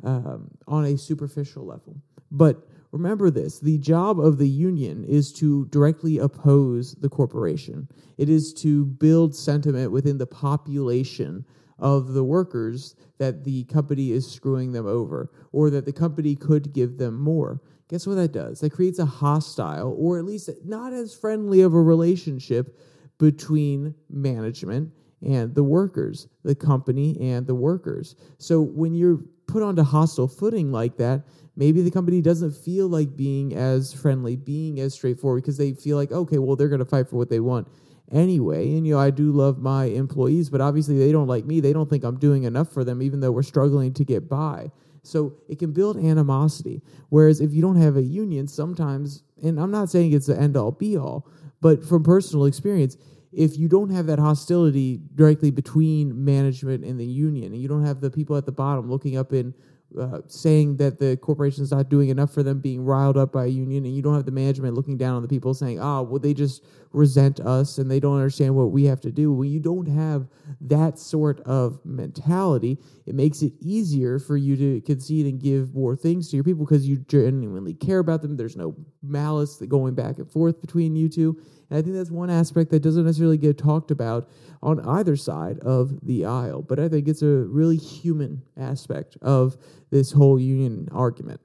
um, 0.05 0.51
on 0.67 0.85
a 0.85 0.99
superficial 0.99 1.65
level. 1.65 1.97
But 2.31 2.67
remember 2.93 3.31
this 3.31 3.59
the 3.59 3.79
job 3.79 4.21
of 4.21 4.39
the 4.39 4.49
union 4.49 5.05
is 5.05 5.33
to 5.35 5.67
directly 5.67 6.19
oppose 6.19 6.95
the 6.95 7.09
corporation, 7.09 7.89
it 8.19 8.29
is 8.29 8.53
to 8.55 8.85
build 8.85 9.35
sentiment 9.35 9.91
within 9.91 10.19
the 10.19 10.27
population 10.27 11.45
of 11.79 12.13
the 12.13 12.25
workers 12.25 12.95
that 13.19 13.45
the 13.45 13.65
company 13.65 14.13
is 14.13 14.31
screwing 14.31 14.73
them 14.73 14.87
over 14.87 15.31
or 15.53 15.71
that 15.71 15.85
the 15.85 15.93
company 15.93 16.37
could 16.37 16.73
give 16.73 16.99
them 16.99 17.19
more. 17.19 17.61
Guess 17.89 18.07
what 18.07 18.15
that 18.15 18.33
does? 18.33 18.61
That 18.61 18.73
creates 18.73 18.99
a 18.99 19.05
hostile 19.05 19.95
or 19.99 20.19
at 20.19 20.25
least 20.25 20.49
not 20.65 20.93
as 20.93 21.15
friendly 21.15 21.61
of 21.63 21.75
a 21.75 21.83
relationship 21.83 22.79
between 23.19 23.95
management 24.09 24.93
and 25.23 25.55
the 25.55 25.65
workers, 25.65 26.29
the 26.43 26.55
company 26.55 27.17
and 27.21 27.47
the 27.47 27.55
workers. 27.55 28.15
So 28.39 28.61
when 28.61 28.95
you're 28.95 29.21
put 29.47 29.63
onto 29.63 29.83
hostile 29.83 30.29
footing 30.29 30.73
like 30.73 30.97
that, 30.97 31.23
maybe 31.57 31.83
the 31.83 31.91
company 31.91 32.21
doesn't 32.21 32.53
feel 32.53 32.89
like 32.89 33.17
being 33.17 33.55
as 33.55 33.93
friendly, 33.93 34.37
being 34.37 34.81
as 34.81 34.95
straightforward 34.95 35.43
because 35.43 35.59
they 35.59 35.73
feel 35.73 35.97
like, 35.97 36.13
okay, 36.13 36.39
well, 36.39 36.57
they're 36.57 36.69
going 36.69 36.79
to 36.81 36.85
fight 36.85 37.09
for 37.09 37.17
what 37.17 37.31
they 37.31 37.41
want 37.41 37.69
anyway. 38.11 38.73
And, 38.73 38.87
you 38.87 38.95
know, 38.95 39.01
I 39.01 39.11
do 39.11 39.33
love 39.33 39.59
my 39.59 39.87
employees, 39.87 40.51
but 40.51 40.61
obviously 40.61 40.99
they 40.99 41.13
don't 41.13 41.27
like 41.27 41.45
me. 41.45 41.61
They 41.61 41.73
don't 41.73 41.89
think 41.89 42.05
I'm 42.05 42.19
doing 42.19 42.45
enough 42.45 42.73
for 42.73 42.85
them, 42.85 43.03
even 43.03 43.21
though 43.21 43.33
we're 43.33 43.43
struggling 43.43 43.93
to 43.95 44.05
get 44.05 44.29
by. 44.29 44.71
So 45.03 45.35
it 45.49 45.59
can 45.59 45.73
build 45.73 45.97
animosity. 45.97 46.83
Whereas 47.11 47.41
if 47.41 47.53
you 47.53 47.61
don't 47.61 47.81
have 47.81 47.97
a 47.97 48.03
union, 48.03 48.49
sometimes, 48.49 49.23
and 49.43 49.61
I'm 49.61 49.71
not 49.71 49.91
saying 49.91 50.13
it's 50.13 50.27
the 50.27 50.41
end 50.41 50.57
all 50.57 50.71
be 50.71 50.97
all, 50.97 51.27
but 51.61 51.85
from 51.85 52.03
personal 52.03 52.47
experience, 52.47 52.97
if 53.37 53.59
you 53.59 53.69
don't 53.69 53.91
have 53.91 54.07
that 54.07 54.19
hostility 54.19 55.01
directly 55.15 55.51
between 55.51 56.25
management 56.25 56.85
and 56.85 56.99
the 56.99 57.07
union, 57.07 57.53
and 57.53 57.61
you 57.61 57.69
don't 57.69 57.85
have 57.85 58.01
the 58.01 58.11
people 58.11 58.37
at 58.37 58.47
the 58.47 58.53
bottom 58.53 58.91
looking 58.91 59.17
up 59.17 59.33
and 59.33 59.55
uh, 59.99 60.21
saying 60.27 60.77
that 60.77 60.99
the 60.99 61.17
corporation 61.19 61.63
is 61.63 61.71
not 61.71 61.89
doing 61.89 62.09
enough 62.09 62.33
for 62.33 62.43
them, 62.43 62.59
being 62.59 62.85
riled 62.85 63.17
up 63.17 63.33
by 63.33 63.45
a 63.45 63.49
union, 63.49 63.85
and 63.85 63.95
you 63.95 64.03
don't 64.03 64.15
have 64.15 64.25
the 64.25 64.33
management 64.33 64.75
looking 64.75 64.97
down 64.97 65.15
on 65.15 65.23
the 65.23 65.29
people 65.29 65.55
saying, 65.55 65.79
"Ah, 65.81 65.99
oh, 65.99 66.03
well, 66.03 66.19
they 66.19 66.35
just 66.35 66.65
resent 66.93 67.39
us 67.41 67.79
and 67.79 67.91
they 67.91 68.01
don't 68.01 68.17
understand 68.17 68.57
what 68.57 68.73
we 68.73 68.85
have 68.85 69.01
to 69.01 69.13
do." 69.13 69.33
When 69.33 69.49
you 69.49 69.61
don't 69.61 69.87
have 69.87 70.27
that 70.63 70.99
sort 70.99 71.41
of 71.43 71.79
mentality, 71.85 72.79
it 73.07 73.15
makes 73.15 73.43
it 73.43 73.53
easier 73.61 74.19
for 74.19 74.37
you 74.37 74.57
to 74.57 74.81
concede 74.81 75.27
and 75.27 75.41
give 75.41 75.75
more 75.75 75.95
things 75.95 76.29
to 76.31 76.37
your 76.37 76.45
people 76.45 76.65
because 76.65 76.89
you 76.89 76.97
genuinely 76.97 77.75
care 77.75 78.01
about 78.01 78.23
them. 78.23 78.37
There's 78.37 78.57
no 78.57 78.75
malice 79.03 79.63
going 79.69 79.95
back 79.95 80.19
and 80.19 80.29
forth 80.29 80.61
between 80.61 80.97
you 80.97 81.09
two, 81.09 81.41
and 81.71 81.79
I 81.79 81.83
think 81.83 81.95
that's 81.95 82.11
one 82.11 82.31
aspect 82.31 82.71
that 82.71 82.81
doesn't 82.81 83.05
necessarily 83.05 83.39
get 83.39 83.59
talked 83.59 83.91
about 83.91 84.29
on 84.63 84.81
either 84.81 85.17
side 85.17 85.59
of 85.61 86.07
the 86.07 86.25
aisle. 86.25 86.63
But 86.63 86.79
I 86.79 86.89
think 86.89 87.09
it's 87.09 87.23
a 87.23 87.27
really 87.27 87.77
human 87.77 88.43
aspect 88.57 89.17
of 89.23 89.57
this 89.91 90.13
whole 90.13 90.41
union 90.41 90.89
argument. 90.93 91.41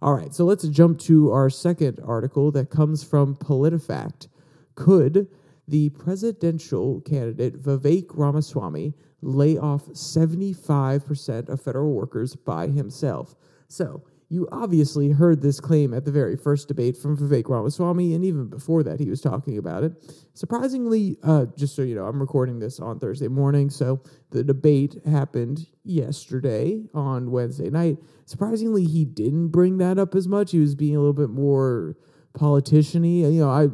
All 0.00 0.14
right, 0.14 0.34
so 0.34 0.44
let's 0.44 0.66
jump 0.66 0.98
to 1.00 1.30
our 1.30 1.48
second 1.48 2.00
article 2.04 2.50
that 2.52 2.70
comes 2.70 3.04
from 3.04 3.36
PolitiFact. 3.36 4.26
Could 4.74 5.28
the 5.68 5.90
presidential 5.90 7.00
candidate 7.02 7.62
Vivek 7.62 8.06
Ramaswamy 8.12 8.94
lay 9.20 9.56
off 9.56 9.86
75% 9.86 11.48
of 11.48 11.62
federal 11.62 11.92
workers 11.92 12.34
by 12.34 12.66
himself? 12.66 13.36
So, 13.68 14.02
you 14.32 14.48
obviously 14.50 15.10
heard 15.10 15.42
this 15.42 15.60
claim 15.60 15.92
at 15.92 16.06
the 16.06 16.10
very 16.10 16.36
first 16.36 16.66
debate 16.66 16.96
from 16.96 17.18
Vivek 17.18 17.50
Ramaswamy, 17.50 18.14
and 18.14 18.24
even 18.24 18.48
before 18.48 18.82
that, 18.82 18.98
he 18.98 19.10
was 19.10 19.20
talking 19.20 19.58
about 19.58 19.84
it. 19.84 19.92
Surprisingly, 20.32 21.18
uh, 21.22 21.44
just 21.54 21.76
so 21.76 21.82
you 21.82 21.94
know, 21.94 22.06
I'm 22.06 22.18
recording 22.18 22.58
this 22.58 22.80
on 22.80 22.98
Thursday 22.98 23.28
morning, 23.28 23.68
so 23.68 24.02
the 24.30 24.42
debate 24.42 24.96
happened 25.04 25.66
yesterday 25.84 26.82
on 26.94 27.30
Wednesday 27.30 27.68
night. 27.68 27.98
Surprisingly, 28.24 28.86
he 28.86 29.04
didn't 29.04 29.48
bring 29.48 29.76
that 29.78 29.98
up 29.98 30.14
as 30.14 30.26
much. 30.26 30.52
He 30.52 30.60
was 30.60 30.74
being 30.74 30.96
a 30.96 30.98
little 30.98 31.12
bit 31.12 31.28
more 31.28 31.98
politician-y. 32.32 33.28
You 33.28 33.40
know, 33.40 33.50
I 33.50 33.68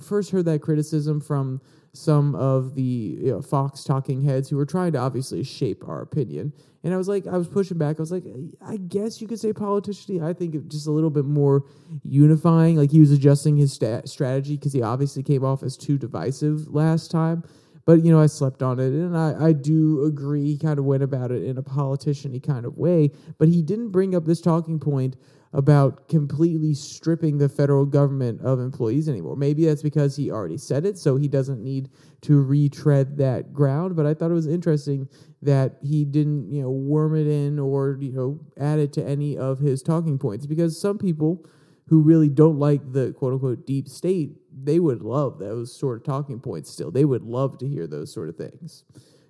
first 0.00 0.30
heard 0.30 0.44
that 0.44 0.62
criticism 0.62 1.20
from 1.20 1.60
some 1.94 2.34
of 2.34 2.74
the 2.74 2.82
you 2.82 3.30
know, 3.30 3.40
Fox 3.40 3.84
talking 3.84 4.20
heads 4.22 4.48
who 4.48 4.56
were 4.56 4.66
trying 4.66 4.92
to 4.92 4.98
obviously 4.98 5.44
shape 5.44 5.88
our 5.88 6.02
opinion. 6.02 6.52
And 6.82 6.92
I 6.92 6.96
was 6.96 7.08
like, 7.08 7.26
I 7.26 7.38
was 7.38 7.48
pushing 7.48 7.78
back. 7.78 7.98
I 7.98 8.02
was 8.02 8.12
like, 8.12 8.24
I 8.60 8.76
guess 8.76 9.20
you 9.20 9.28
could 9.28 9.40
say 9.40 9.52
politician. 9.52 10.22
I 10.22 10.32
think 10.32 10.54
it 10.54 10.68
just 10.68 10.86
a 10.86 10.90
little 10.90 11.08
bit 11.08 11.24
more 11.24 11.64
unifying. 12.02 12.76
Like 12.76 12.90
he 12.90 13.00
was 13.00 13.10
adjusting 13.10 13.56
his 13.56 13.72
strategy 13.72 14.56
because 14.56 14.72
he 14.72 14.82
obviously 14.82 15.22
came 15.22 15.44
off 15.44 15.62
as 15.62 15.76
too 15.76 15.96
divisive 15.96 16.68
last 16.74 17.10
time. 17.10 17.44
But 17.86 18.04
you 18.04 18.10
know, 18.10 18.20
I 18.20 18.26
slept 18.26 18.62
on 18.62 18.80
it, 18.80 18.92
and 18.92 19.16
I, 19.16 19.48
I 19.48 19.52
do 19.52 20.04
agree. 20.04 20.44
He 20.44 20.58
kind 20.58 20.78
of 20.78 20.86
went 20.86 21.02
about 21.02 21.30
it 21.30 21.42
in 21.44 21.58
a 21.58 21.62
politician-y 21.62 22.38
kind 22.38 22.64
of 22.64 22.78
way, 22.78 23.10
but 23.38 23.48
he 23.48 23.62
didn't 23.62 23.90
bring 23.90 24.14
up 24.14 24.24
this 24.24 24.40
talking 24.40 24.80
point 24.80 25.16
about 25.54 26.08
completely 26.08 26.74
stripping 26.74 27.38
the 27.38 27.48
federal 27.48 27.86
government 27.86 28.40
of 28.40 28.58
employees 28.58 29.08
anymore. 29.08 29.36
Maybe 29.36 29.64
that's 29.64 29.82
because 29.82 30.16
he 30.16 30.30
already 30.30 30.58
said 30.58 30.84
it, 30.84 30.98
so 30.98 31.16
he 31.16 31.28
doesn't 31.28 31.62
need 31.62 31.88
to 32.22 32.42
retread 32.42 33.16
that 33.18 33.52
ground. 33.52 33.94
But 33.94 34.04
I 34.04 34.14
thought 34.14 34.32
it 34.32 34.34
was 34.34 34.48
interesting 34.48 35.08
that 35.42 35.76
he 35.80 36.04
didn't, 36.04 36.50
you 36.50 36.60
know, 36.60 36.70
worm 36.70 37.14
it 37.14 37.28
in 37.28 37.60
or 37.60 37.96
you 38.00 38.12
know 38.12 38.40
add 38.58 38.80
it 38.80 38.92
to 38.94 39.04
any 39.04 39.38
of 39.38 39.60
his 39.60 39.80
talking 39.80 40.18
points 40.18 40.44
because 40.44 40.78
some 40.78 40.98
people 40.98 41.46
who 41.86 42.00
really 42.02 42.28
don't 42.28 42.58
like 42.58 42.92
the 42.92 43.12
quote 43.12 43.34
unquote 43.34 43.64
deep 43.64 43.88
state, 43.88 44.32
they 44.52 44.80
would 44.80 45.02
love 45.02 45.38
those 45.38 45.72
sort 45.72 45.98
of 45.98 46.04
talking 46.04 46.40
points 46.40 46.68
still. 46.68 46.90
They 46.90 47.04
would 47.04 47.22
love 47.22 47.58
to 47.58 47.68
hear 47.68 47.86
those 47.86 48.12
sort 48.12 48.28
of 48.28 48.36
things. 48.36 48.82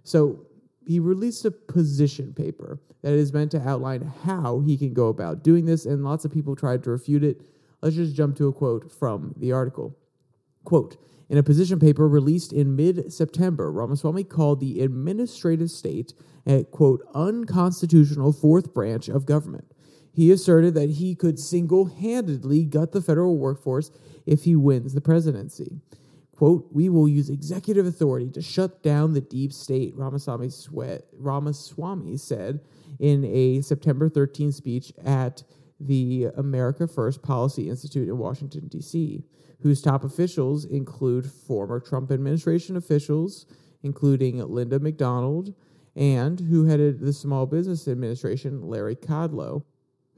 So 0.04 0.46
he 0.86 1.00
released 1.00 1.44
a 1.44 1.50
position 1.50 2.32
paper 2.34 2.80
that 3.02 3.12
is 3.12 3.32
meant 3.32 3.50
to 3.52 3.68
outline 3.68 4.12
how 4.24 4.60
he 4.60 4.76
can 4.76 4.94
go 4.94 5.08
about 5.08 5.42
doing 5.42 5.64
this, 5.64 5.86
and 5.86 6.04
lots 6.04 6.24
of 6.24 6.32
people 6.32 6.56
tried 6.56 6.82
to 6.84 6.90
refute 6.90 7.24
it. 7.24 7.42
Let's 7.82 7.96
just 7.96 8.14
jump 8.14 8.36
to 8.36 8.48
a 8.48 8.52
quote 8.52 8.90
from 8.90 9.34
the 9.36 9.52
article. 9.52 9.96
Quote, 10.64 10.96
in 11.28 11.38
a 11.38 11.42
position 11.42 11.78
paper 11.78 12.06
released 12.06 12.52
in 12.52 12.76
mid 12.76 13.12
September, 13.12 13.70
Ramaswamy 13.72 14.24
called 14.24 14.60
the 14.60 14.80
administrative 14.80 15.70
state 15.70 16.12
a, 16.46 16.64
quote, 16.64 17.02
unconstitutional 17.14 18.32
fourth 18.32 18.74
branch 18.74 19.08
of 19.08 19.26
government. 19.26 19.70
He 20.12 20.30
asserted 20.30 20.74
that 20.74 20.90
he 20.90 21.14
could 21.14 21.38
single 21.38 21.86
handedly 21.86 22.64
gut 22.64 22.92
the 22.92 23.02
federal 23.02 23.38
workforce 23.38 23.90
if 24.26 24.44
he 24.44 24.54
wins 24.54 24.94
the 24.94 25.00
presidency. 25.00 25.80
Quote, 26.36 26.66
we 26.72 26.88
will 26.88 27.08
use 27.08 27.30
executive 27.30 27.86
authority 27.86 28.28
to 28.30 28.42
shut 28.42 28.82
down 28.82 29.12
the 29.12 29.20
deep 29.20 29.52
state, 29.52 29.94
Ramaswamy, 29.96 30.48
Sweat, 30.48 31.04
Ramaswamy 31.12 32.16
said 32.16 32.60
in 32.98 33.24
a 33.24 33.60
September 33.60 34.08
13 34.08 34.50
speech 34.50 34.92
at 35.04 35.44
the 35.78 36.28
America 36.36 36.88
First 36.88 37.22
Policy 37.22 37.68
Institute 37.68 38.08
in 38.08 38.18
Washington, 38.18 38.66
D.C., 38.66 39.22
whose 39.60 39.80
top 39.80 40.02
officials 40.02 40.64
include 40.64 41.30
former 41.30 41.78
Trump 41.78 42.10
administration 42.10 42.76
officials, 42.76 43.46
including 43.82 44.38
Linda 44.38 44.80
McDonald, 44.80 45.54
and 45.94 46.40
who 46.40 46.64
headed 46.64 47.00
the 47.00 47.12
Small 47.12 47.46
Business 47.46 47.86
Administration, 47.86 48.66
Larry 48.66 48.96
Kudlow, 48.96 49.62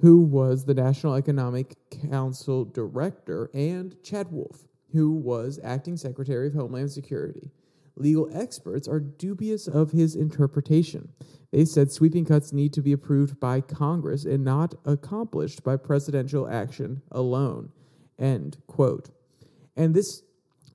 who 0.00 0.20
was 0.20 0.64
the 0.64 0.74
National 0.74 1.14
Economic 1.14 1.76
Council 2.10 2.64
director, 2.64 3.50
and 3.52 4.02
Chad 4.02 4.32
Wolf, 4.32 4.66
who 4.96 5.12
was 5.12 5.60
acting 5.62 5.96
Secretary 5.96 6.48
of 6.48 6.54
Homeland 6.54 6.90
Security. 6.90 7.50
Legal 7.96 8.28
experts 8.32 8.88
are 8.88 9.00
dubious 9.00 9.68
of 9.68 9.92
his 9.92 10.16
interpretation. 10.16 11.08
They 11.52 11.64
said 11.64 11.92
sweeping 11.92 12.24
cuts 12.24 12.52
need 12.52 12.72
to 12.74 12.82
be 12.82 12.92
approved 12.92 13.38
by 13.38 13.60
Congress 13.60 14.24
and 14.24 14.44
not 14.44 14.74
accomplished 14.84 15.62
by 15.62 15.76
presidential 15.76 16.48
action 16.48 17.02
alone. 17.10 17.70
End 18.18 18.58
quote. 18.66 19.10
And 19.76 19.94
this 19.94 20.22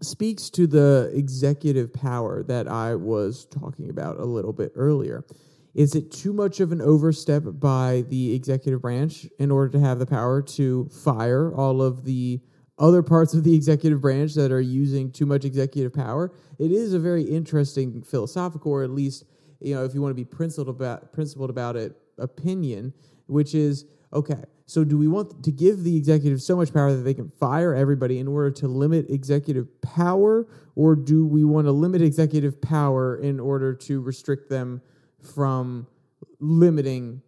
speaks 0.02 0.50
to 0.52 0.66
the 0.66 1.12
executive 1.14 1.94
power 1.94 2.44
that 2.44 2.68
I 2.68 2.96
was 2.96 3.46
talking 3.46 3.90
about 3.90 4.20
a 4.20 4.26
little 4.26 4.54
bit 4.54 4.72
earlier. 4.76 5.26
Is 5.74 5.96
it 5.96 6.12
too 6.12 6.34
much 6.34 6.60
of 6.60 6.72
an 6.72 6.82
overstep 6.82 7.44
by 7.46 8.04
the 8.10 8.34
executive 8.34 8.82
branch 8.82 9.28
in 9.40 9.52
order 9.52 9.70
to 9.74 9.80
have 9.80 10.00
the 10.00 10.06
power 10.06 10.42
to 10.42 10.90
fire 10.90 11.54
all 11.54 11.82
of 11.82 12.04
the 12.04 12.42
other 12.82 13.04
parts 13.04 13.34
of 13.36 13.44
the 13.44 13.56
executive 13.56 14.02
branch 14.02 14.34
that 14.34 14.52
are 14.52 14.60
using 14.60 15.12
too 15.12 15.28
much 15.28 15.46
executive 15.46 15.94
power. 15.94 16.34
It 16.58 16.72
is 16.72 16.94
a 16.94 17.00
very 17.00 17.24
interesting 17.24 18.02
philosophical, 18.02 18.72
or 18.72 18.84
at 18.84 18.90
least, 18.90 19.24
you 19.62 19.76
know, 19.76 19.86
if 19.86 19.94
you 19.94 20.02
want 20.02 20.10
to 20.10 20.16
be 20.16 20.26
principled 20.26 20.68
about 20.68 21.14
principled 21.14 21.52
about 21.52 21.76
it, 21.76 21.96
opinion, 22.18 22.92
which 23.28 23.54
is 23.54 23.86
okay. 24.12 24.44
So, 24.66 24.84
do 24.84 24.98
we 24.98 25.08
want 25.08 25.44
to 25.44 25.52
give 25.52 25.84
the 25.84 25.96
executive 25.96 26.42
so 26.42 26.56
much 26.56 26.74
power 26.74 26.92
that 26.92 27.04
they 27.04 27.14
can 27.14 27.30
fire 27.40 27.76
everybody 27.76 28.20
in 28.20 28.28
order 28.28 28.50
to 28.52 28.68
limit 28.68 29.10
executive 29.10 29.82
power, 29.82 30.48
or 30.76 30.96
do 30.96 31.26
we 31.26 31.44
want 31.44 31.68
to 31.68 31.72
limit 31.72 32.02
executive 32.02 32.60
power 32.62 33.18
in 33.18 33.40
order 33.40 33.76
to 33.76 34.02
restrict 34.02 34.50
them 34.50 34.82
from 35.22 35.86
limiting 36.40 37.22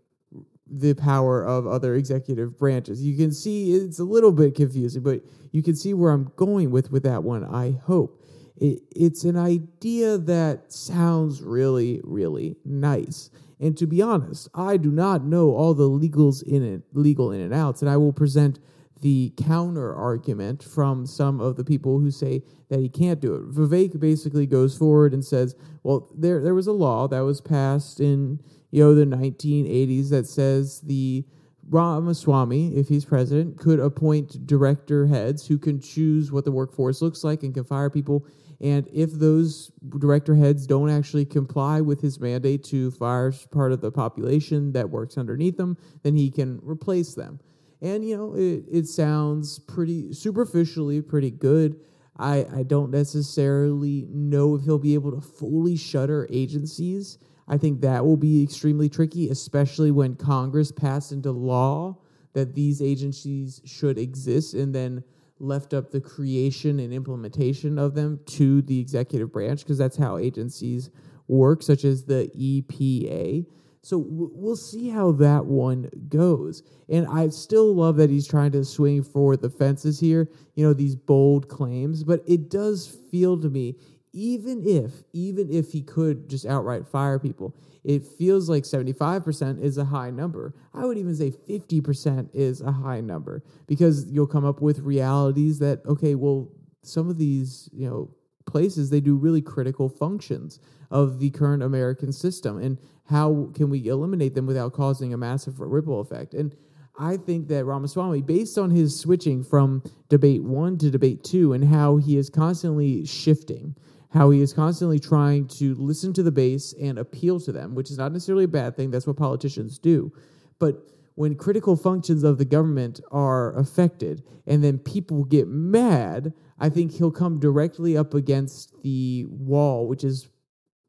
the 0.80 0.94
power 0.96 1.44
of 1.46 1.68
other 1.68 1.96
executive 1.96 2.58
branches. 2.58 3.04
You 3.04 3.16
can 3.16 3.32
see 3.32 3.74
it's 3.74 4.00
a 4.00 4.04
little 4.04 4.32
bit 4.32 4.56
confusing, 4.56 5.04
but 5.04 5.22
you 5.52 5.62
can 5.62 5.76
see 5.76 5.94
where 5.94 6.12
I'm 6.12 6.32
going 6.36 6.72
with 6.72 6.92
with 6.92 7.04
that 7.04 7.24
one. 7.24 7.44
I 7.44 7.78
hope 7.86 8.24
it, 8.58 8.82
it's 8.96 9.24
an 9.24 9.38
idea 9.38 10.18
that 10.18 10.72
sounds 10.72 11.42
really, 11.42 12.02
really 12.04 12.56
nice. 12.66 13.30
And 13.60 13.78
to 13.78 13.86
be 13.86 14.02
honest, 14.02 14.50
I 14.56 14.78
do 14.78 14.92
not 14.92 15.24
know 15.24 15.52
all 15.52 15.74
the 15.74 15.90
legals 15.90 16.44
in 16.44 16.64
it, 16.64 16.82
legal 16.94 17.32
in 17.32 17.40
and 17.40 17.54
outs, 17.54 17.82
and 17.82 17.90
I 17.90 17.98
will 17.98 18.14
present 18.14 18.60
the 19.02 19.34
counter 19.38 19.94
argument 19.94 20.64
from 20.64 21.06
some 21.06 21.40
of 21.40 21.56
the 21.56 21.64
people 21.64 22.00
who 22.00 22.10
say 22.10 22.42
that 22.70 22.80
he 22.80 22.90
can't 22.90 23.20
do 23.20 23.36
it. 23.36 23.52
Vivek 23.52 24.00
basically 24.00 24.48
goes 24.48 24.78
forward 24.78 25.14
and 25.14 25.24
says, 25.24 25.56
"Well, 25.84 26.10
there 26.16 26.42
there 26.42 26.56
was 26.56 26.68
a 26.68 26.74
law 26.74 27.08
that 27.10 27.20
was 27.20 27.42
passed 27.42 28.00
in 28.00 28.40
you 28.74 28.84
know, 28.84 28.96
the 28.96 29.06
1980s 29.06 30.10
that 30.10 30.26
says 30.26 30.82
the 30.82 31.24
Ramaswamy, 31.70 32.76
if 32.76 32.88
he's 32.88 33.06
president, 33.06 33.56
could 33.60 33.80
appoint 33.80 34.48
director 34.48 35.06
heads 35.06 35.46
who 35.46 35.60
can 35.60 35.80
choose 35.80 36.32
what 36.32 36.44
the 36.44 36.52
workforce 36.52 37.00
looks 37.00 37.24
like 37.24 37.44
and 37.44 37.54
can 37.54 37.66
fire 37.66 37.92
people. 37.92 38.26
And 38.60 38.90
if 38.92 39.12
those 39.12 39.72
director 40.00 40.34
heads 40.34 40.66
don't 40.66 40.90
actually 40.90 41.24
comply 41.24 41.82
with 41.82 42.02
his 42.02 42.20
mandate 42.20 42.64
to 42.66 42.90
fire 42.90 43.32
part 43.52 43.74
of 43.74 43.82
the 43.82 43.92
population 43.92 44.72
that 44.72 44.90
works 44.90 45.20
underneath 45.20 45.58
them, 45.58 45.78
then 46.02 46.16
he 46.16 46.32
can 46.32 46.60
replace 46.64 47.14
them. 47.14 47.40
And, 47.80 48.04
you 48.04 48.18
know, 48.18 48.34
it, 48.34 48.64
it 48.72 48.88
sounds 48.88 49.60
pretty 49.60 50.14
superficially 50.14 51.00
pretty 51.00 51.30
good. 51.30 51.80
I, 52.18 52.48
I 52.52 52.64
don't 52.64 52.90
necessarily 52.90 54.08
know 54.10 54.56
if 54.56 54.64
he'll 54.64 54.80
be 54.80 54.96
able 54.96 55.12
to 55.12 55.22
fully 55.22 55.76
shutter 55.76 56.28
agencies 56.32 57.20
I 57.48 57.58
think 57.58 57.82
that 57.82 58.06
will 58.06 58.18
be 58.18 58.44
extremely 58.44 58.90
tricky, 58.90 59.30
especially 59.30 59.92
when 59.92 60.16
Congress 60.16 60.72
passed 60.72 61.12
into 61.12 61.32
law 61.32 61.98
that 62.34 62.56
these 62.56 62.82
agencies 62.82 63.62
should 63.66 63.98
exist 63.98 64.54
and 64.54 64.74
then 64.74 65.04
left 65.40 65.74
up 65.74 65.92
the 65.92 66.02
creation 66.02 66.80
and 66.80 66.94
implementation 66.94 67.78
of 67.78 67.96
them 67.96 68.20
to 68.26 68.62
the 68.62 68.80
executive 68.80 69.32
branch, 69.32 69.60
because 69.60 69.78
that's 69.78 69.98
how 69.98 70.18
agencies 70.18 70.90
work, 71.28 71.62
such 71.62 71.84
as 71.84 72.06
the 72.06 72.30
EPA. 72.36 73.46
So 73.82 74.06
we'll 74.08 74.56
see 74.56 74.88
how 74.88 75.12
that 75.14 75.46
one 75.46 75.90
goes. 76.08 76.64
And 76.88 77.06
I 77.08 77.28
still 77.28 77.76
love 77.76 77.98
that 77.98 78.10
he's 78.10 78.28
trying 78.28 78.54
to 78.54 78.64
swing 78.64 79.04
for 79.04 79.36
the 79.36 79.50
fences 79.50 80.00
here, 80.00 80.30
you 80.56 80.66
know, 80.66 80.74
these 80.74 80.96
bold 80.96 81.50
claims, 81.50 82.06
but 82.06 82.24
it 82.26 82.50
does 82.50 82.88
feel 83.12 83.38
to 83.42 83.50
me 83.50 83.76
even 84.14 84.64
if 84.66 85.04
even 85.12 85.52
if 85.52 85.72
he 85.72 85.82
could 85.82 86.30
just 86.30 86.46
outright 86.46 86.88
fire 86.88 87.20
people 87.20 87.56
it 87.84 88.06
feels 88.06 88.50
like 88.50 88.64
75% 88.64 89.62
is 89.62 89.78
a 89.78 89.84
high 89.84 90.10
number. 90.10 90.56
I 90.74 90.86
would 90.86 90.98
even 90.98 91.14
say 91.14 91.32
50% 91.32 92.30
is 92.34 92.62
a 92.62 92.72
high 92.72 93.02
number 93.02 93.44
because 93.68 94.06
you'll 94.10 94.26
come 94.26 94.46
up 94.46 94.62
with 94.62 94.80
realities 94.80 95.60
that 95.60 95.86
okay 95.86 96.16
well 96.16 96.50
some 96.82 97.10
of 97.10 97.18
these 97.18 97.70
you 97.74 97.90
know 97.90 98.10
places 98.46 98.90
they 98.90 99.02
do 99.02 99.18
really 99.18 99.42
critical 99.42 99.90
functions 99.90 100.60
of 100.92 101.20
the 101.20 101.30
current 101.30 101.64
american 101.64 102.12
system 102.12 102.58
and 102.58 102.78
how 103.06 103.50
can 103.54 103.70
we 103.70 103.88
eliminate 103.88 104.34
them 104.34 104.46
without 104.46 104.74
causing 104.74 105.14
a 105.14 105.18
massive 105.18 105.60
ripple 105.60 106.00
effect? 106.00 106.34
And 106.34 106.56
I 106.98 107.18
think 107.18 107.48
that 107.48 107.66
Ramaswamy, 107.66 108.22
based 108.22 108.58
on 108.58 108.70
his 108.70 109.00
switching 109.00 109.44
from 109.44 109.84
debate 110.10 110.44
one 110.44 110.78
to 110.78 110.92
debate 110.92 111.24
two 111.24 111.54
and 111.54 111.66
how 111.66 111.98
he 111.98 112.18
is 112.18 112.30
constantly 112.30 113.06
shifting, 113.06 113.76
how 114.14 114.30
he 114.30 114.42
is 114.42 114.54
constantly 114.54 115.00
trying 115.00 115.48
to 115.48 115.74
listen 115.76 116.14
to 116.14 116.22
the 116.22 116.32
base 116.32 116.74
and 116.80 117.00
appeal 117.00 117.40
to 117.40 117.52
them, 117.52 117.74
which 117.74 117.90
is 117.90 117.98
not 117.98 118.12
necessarily 118.12 118.44
a 118.44 118.48
bad 118.48 118.76
thing. 118.76 118.92
That's 118.92 119.08
what 119.08 119.18
politicians 119.18 119.80
do. 119.80 120.14
But 120.60 120.88
when 121.16 121.36
critical 121.36 121.76
functions 121.76 122.24
of 122.24 122.38
the 122.38 122.46
government 122.46 123.00
are 123.12 123.58
affected 123.58 124.24
and 124.46 124.64
then 124.64 124.78
people 124.78 125.24
get 125.24 125.48
mad, 125.48 126.32
I 126.60 126.70
think 126.70 126.92
he'll 126.92 127.12
come 127.12 127.40
directly 127.40 127.98
up 127.98 128.14
against 128.14 128.80
the 128.84 129.26
wall, 129.30 129.88
which 129.88 130.04
is 130.04 130.30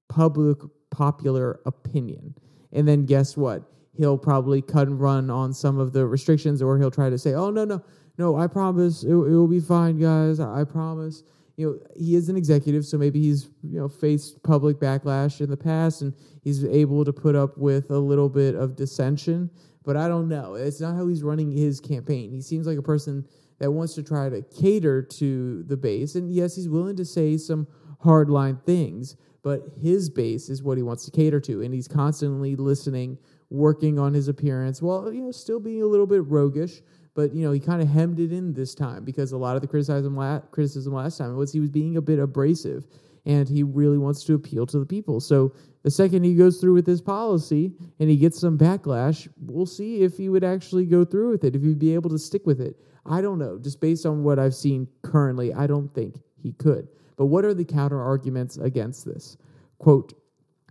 public 0.08 0.58
popular 0.90 1.60
opinion. 1.64 2.34
And 2.72 2.86
then 2.86 3.06
guess 3.06 3.36
what? 3.36 3.62
He'll 3.96 4.18
probably 4.18 4.60
cut 4.60 4.86
and 4.86 5.00
run 5.00 5.30
on 5.30 5.54
some 5.54 5.78
of 5.78 5.92
the 5.92 6.06
restrictions, 6.06 6.60
or 6.60 6.78
he'll 6.78 6.90
try 6.90 7.08
to 7.08 7.18
say, 7.18 7.32
oh, 7.32 7.50
no, 7.50 7.64
no, 7.64 7.82
no, 8.18 8.36
I 8.36 8.48
promise 8.48 9.02
it, 9.02 9.08
it 9.08 9.12
will 9.12 9.48
be 9.48 9.60
fine, 9.60 9.98
guys. 9.98 10.40
I 10.40 10.64
promise 10.64 11.22
you 11.56 11.66
know, 11.66 11.78
he 11.96 12.16
is 12.16 12.28
an 12.28 12.36
executive, 12.36 12.84
so 12.84 12.98
maybe 12.98 13.20
he's, 13.20 13.48
you 13.62 13.78
know, 13.78 13.88
faced 13.88 14.42
public 14.42 14.78
backlash 14.78 15.40
in 15.40 15.50
the 15.50 15.56
past 15.56 16.02
and 16.02 16.12
he's 16.42 16.64
able 16.64 17.04
to 17.04 17.12
put 17.12 17.36
up 17.36 17.56
with 17.56 17.90
a 17.90 17.98
little 17.98 18.28
bit 18.28 18.54
of 18.54 18.76
dissension. 18.76 19.50
But 19.84 19.96
I 19.96 20.08
don't 20.08 20.28
know. 20.28 20.54
It's 20.54 20.80
not 20.80 20.96
how 20.96 21.06
he's 21.06 21.22
running 21.22 21.50
his 21.52 21.78
campaign. 21.80 22.32
He 22.32 22.40
seems 22.40 22.66
like 22.66 22.78
a 22.78 22.82
person 22.82 23.26
that 23.58 23.70
wants 23.70 23.94
to 23.94 24.02
try 24.02 24.28
to 24.28 24.42
cater 24.42 25.02
to 25.02 25.62
the 25.64 25.76
base. 25.76 26.16
And 26.16 26.32
yes, 26.32 26.56
he's 26.56 26.68
willing 26.68 26.96
to 26.96 27.04
say 27.04 27.36
some 27.36 27.66
hardline 28.02 28.62
things, 28.64 29.16
but 29.42 29.62
his 29.80 30.08
base 30.10 30.48
is 30.48 30.62
what 30.62 30.76
he 30.76 30.82
wants 30.82 31.04
to 31.04 31.10
cater 31.10 31.40
to, 31.40 31.62
and 31.62 31.72
he's 31.72 31.88
constantly 31.88 32.56
listening, 32.56 33.18
working 33.50 33.98
on 33.98 34.12
his 34.14 34.28
appearance, 34.28 34.82
while 34.82 35.12
you 35.12 35.22
know 35.22 35.30
still 35.30 35.60
being 35.60 35.82
a 35.82 35.86
little 35.86 36.06
bit 36.06 36.24
roguish. 36.26 36.82
But 37.14 37.34
you 37.34 37.44
know 37.44 37.52
he 37.52 37.60
kind 37.60 37.80
of 37.80 37.88
hemmed 37.88 38.18
it 38.18 38.32
in 38.32 38.52
this 38.52 38.74
time 38.74 39.04
because 39.04 39.32
a 39.32 39.38
lot 39.38 39.56
of 39.56 39.62
the 39.62 39.68
criticism 39.68 40.16
la- 40.16 40.40
criticism 40.40 40.92
last 40.92 41.18
time 41.18 41.36
was 41.36 41.52
he 41.52 41.60
was 41.60 41.70
being 41.70 41.96
a 41.96 42.02
bit 42.02 42.18
abrasive, 42.18 42.86
and 43.26 43.48
he 43.48 43.62
really 43.62 43.98
wants 43.98 44.24
to 44.24 44.34
appeal 44.34 44.66
to 44.66 44.78
the 44.78 44.86
people. 44.86 45.20
So 45.20 45.52
the 45.82 45.90
second 45.90 46.24
he 46.24 46.34
goes 46.34 46.60
through 46.60 46.74
with 46.74 46.86
this 46.86 47.00
policy 47.00 47.72
and 48.00 48.10
he 48.10 48.16
gets 48.16 48.40
some 48.40 48.58
backlash, 48.58 49.28
we'll 49.40 49.66
see 49.66 50.02
if 50.02 50.16
he 50.16 50.28
would 50.28 50.44
actually 50.44 50.86
go 50.86 51.04
through 51.04 51.30
with 51.30 51.44
it, 51.44 51.54
if 51.54 51.62
he'd 51.62 51.78
be 51.78 51.94
able 51.94 52.10
to 52.10 52.18
stick 52.18 52.46
with 52.46 52.60
it. 52.60 52.76
I 53.06 53.20
don't 53.20 53.38
know. 53.38 53.58
Just 53.58 53.80
based 53.80 54.06
on 54.06 54.24
what 54.24 54.38
I've 54.38 54.54
seen 54.54 54.88
currently, 55.02 55.52
I 55.52 55.66
don't 55.66 55.92
think 55.94 56.16
he 56.42 56.52
could. 56.52 56.88
But 57.16 57.26
what 57.26 57.44
are 57.44 57.54
the 57.54 57.64
counter 57.64 58.00
arguments 58.00 58.56
against 58.56 59.04
this? 59.04 59.36
Quote, 59.78 60.14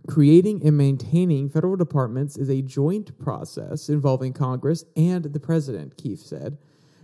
Creating 0.06 0.62
and 0.66 0.76
maintaining 0.76 1.48
federal 1.48 1.76
departments 1.76 2.36
is 2.36 2.50
a 2.50 2.60
joint 2.60 3.18
process 3.18 3.88
involving 3.88 4.34
Congress 4.34 4.84
and 4.96 5.24
the 5.24 5.40
president, 5.40 5.96
Keefe 5.96 6.20
said. 6.20 6.58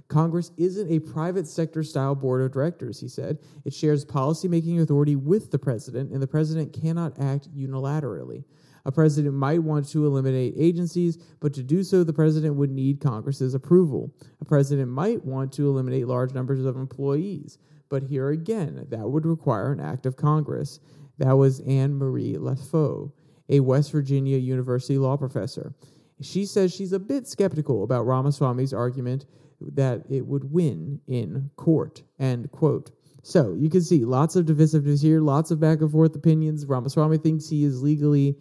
Congress 0.08 0.50
isn't 0.58 0.90
a 0.90 0.98
private 0.98 1.46
sector 1.46 1.82
style 1.82 2.14
board 2.14 2.42
of 2.42 2.52
directors, 2.52 3.00
he 3.00 3.08
said. 3.08 3.38
It 3.64 3.72
shares 3.72 4.04
policymaking 4.04 4.82
authority 4.82 5.16
with 5.16 5.50
the 5.50 5.58
president, 5.58 6.12
and 6.12 6.20
the 6.20 6.26
president 6.26 6.74
cannot 6.74 7.18
act 7.18 7.48
unilaterally. 7.56 8.44
A 8.84 8.92
president 8.92 9.34
might 9.34 9.62
want 9.62 9.88
to 9.90 10.06
eliminate 10.06 10.54
agencies, 10.56 11.18
but 11.40 11.52
to 11.54 11.62
do 11.62 11.82
so, 11.82 12.02
the 12.02 12.12
president 12.12 12.56
would 12.56 12.70
need 12.70 13.00
Congress's 13.00 13.54
approval. 13.54 14.12
A 14.40 14.44
president 14.44 14.90
might 14.90 15.24
want 15.24 15.52
to 15.54 15.68
eliminate 15.68 16.06
large 16.06 16.32
numbers 16.32 16.64
of 16.64 16.76
employees, 16.76 17.58
but 17.88 18.02
here 18.02 18.30
again, 18.30 18.86
that 18.88 19.10
would 19.10 19.26
require 19.26 19.72
an 19.72 19.80
act 19.80 20.06
of 20.06 20.16
Congress. 20.16 20.80
That 21.18 21.32
was 21.32 21.60
Anne 21.60 21.94
Marie 21.94 22.34
Lofaso, 22.34 23.12
a 23.48 23.60
West 23.60 23.92
Virginia 23.92 24.38
University 24.38 24.96
law 24.96 25.16
professor. 25.16 25.74
She 26.22 26.46
says 26.46 26.72
she's 26.72 26.92
a 26.92 26.98
bit 26.98 27.26
skeptical 27.26 27.82
about 27.82 28.06
Ramaswamy's 28.06 28.72
argument 28.72 29.26
that 29.60 30.02
it 30.08 30.26
would 30.26 30.50
win 30.50 31.00
in 31.06 31.50
court. 31.56 32.02
End 32.18 32.50
quote. 32.50 32.90
So 33.22 33.54
you 33.54 33.68
can 33.68 33.82
see 33.82 34.04
lots 34.04 34.36
of 34.36 34.46
divisiveness 34.46 35.02
here, 35.02 35.20
lots 35.20 35.50
of 35.50 35.60
back 35.60 35.80
and 35.80 35.90
forth 35.90 36.16
opinions. 36.16 36.64
Ramaswamy 36.64 37.18
thinks 37.18 37.48
he 37.48 37.64
is 37.64 37.82
legally 37.82 38.36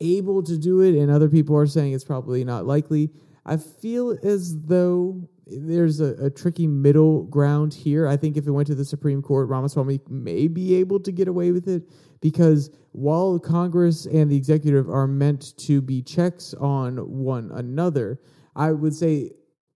able 0.00 0.42
to 0.42 0.58
do 0.58 0.80
it, 0.80 0.94
and 0.94 1.10
other 1.10 1.28
people 1.28 1.56
are 1.56 1.66
saying 1.66 1.92
it's 1.92 2.04
probably 2.04 2.44
not 2.44 2.66
likely. 2.66 3.10
I 3.44 3.56
feel 3.56 4.18
as 4.22 4.64
though 4.66 5.28
there's 5.46 6.00
a, 6.00 6.14
a, 6.24 6.30
tricky 6.30 6.66
middle 6.66 7.22
ground 7.24 7.72
here. 7.72 8.08
I 8.08 8.16
think 8.16 8.36
if 8.36 8.46
it 8.46 8.50
went 8.50 8.66
to 8.66 8.74
the 8.74 8.84
Supreme 8.84 9.22
Court, 9.22 9.48
Ramaswamy 9.48 10.00
may 10.08 10.48
be 10.48 10.74
able 10.74 10.98
to 11.00 11.12
get 11.12 11.28
away 11.28 11.52
with 11.52 11.68
it 11.68 11.88
because 12.20 12.70
while 12.90 13.38
Congress 13.38 14.06
and 14.06 14.28
the 14.28 14.36
executive 14.36 14.90
are 14.90 15.06
meant 15.06 15.56
to 15.58 15.80
be 15.80 16.02
checks 16.02 16.52
on 16.54 16.96
one 16.96 17.52
another, 17.52 18.20
I 18.56 18.72
would 18.72 18.94
say 18.94 19.30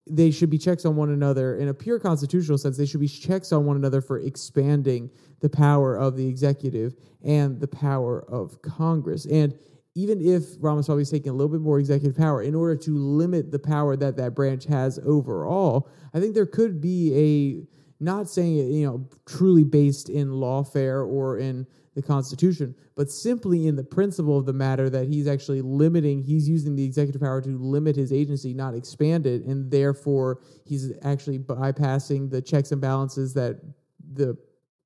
they 0.08 0.32
should 0.32 0.50
be 0.50 0.58
checks 0.58 0.84
on 0.84 0.96
one 0.96 1.10
another 1.10 1.56
in 1.56 1.68
a 1.68 1.74
pure 1.74 2.00
constitutional 2.00 2.58
sense. 2.58 2.76
They 2.76 2.86
should 2.86 3.00
be 3.00 3.06
checks 3.06 3.52
on 3.52 3.64
one 3.64 3.76
another 3.76 4.00
for 4.00 4.18
expanding 4.18 5.10
the 5.40 5.48
power 5.48 5.96
of 5.96 6.16
the 6.16 6.26
executive 6.26 6.96
and 7.22 7.60
the 7.60 7.68
power 7.68 8.24
of 8.28 8.60
Congress. 8.62 9.26
And 9.26 9.56
even 9.94 10.20
if 10.20 10.44
Ramaswamy 10.60 11.02
is 11.02 11.10
taking 11.10 11.30
a 11.30 11.34
little 11.34 11.50
bit 11.50 11.60
more 11.60 11.78
executive 11.78 12.16
power, 12.16 12.42
in 12.42 12.54
order 12.54 12.76
to 12.76 12.96
limit 12.96 13.50
the 13.50 13.58
power 13.58 13.96
that 13.96 14.16
that 14.16 14.34
branch 14.34 14.64
has 14.66 14.98
overall, 15.04 15.88
I 16.14 16.20
think 16.20 16.34
there 16.34 16.46
could 16.46 16.80
be 16.80 17.14
a 17.14 17.66
not 18.02 18.28
saying 18.28 18.56
it, 18.56 18.72
you 18.72 18.86
know, 18.86 19.08
truly 19.26 19.64
based 19.64 20.08
in 20.08 20.28
lawfare 20.28 21.06
or 21.06 21.38
in 21.38 21.66
the 21.94 22.00
Constitution, 22.00 22.74
but 22.96 23.10
simply 23.10 23.66
in 23.66 23.76
the 23.76 23.84
principle 23.84 24.38
of 24.38 24.46
the 24.46 24.52
matter 24.52 24.88
that 24.88 25.08
he's 25.08 25.26
actually 25.26 25.60
limiting, 25.60 26.22
he's 26.22 26.48
using 26.48 26.76
the 26.76 26.84
executive 26.84 27.20
power 27.20 27.42
to 27.42 27.58
limit 27.58 27.96
his 27.96 28.12
agency, 28.12 28.54
not 28.54 28.74
expand 28.74 29.26
it, 29.26 29.44
and 29.44 29.70
therefore 29.70 30.40
he's 30.64 30.92
actually 31.02 31.38
bypassing 31.38 32.30
the 32.30 32.40
checks 32.40 32.72
and 32.72 32.80
balances 32.80 33.34
that 33.34 33.60
the 34.12 34.36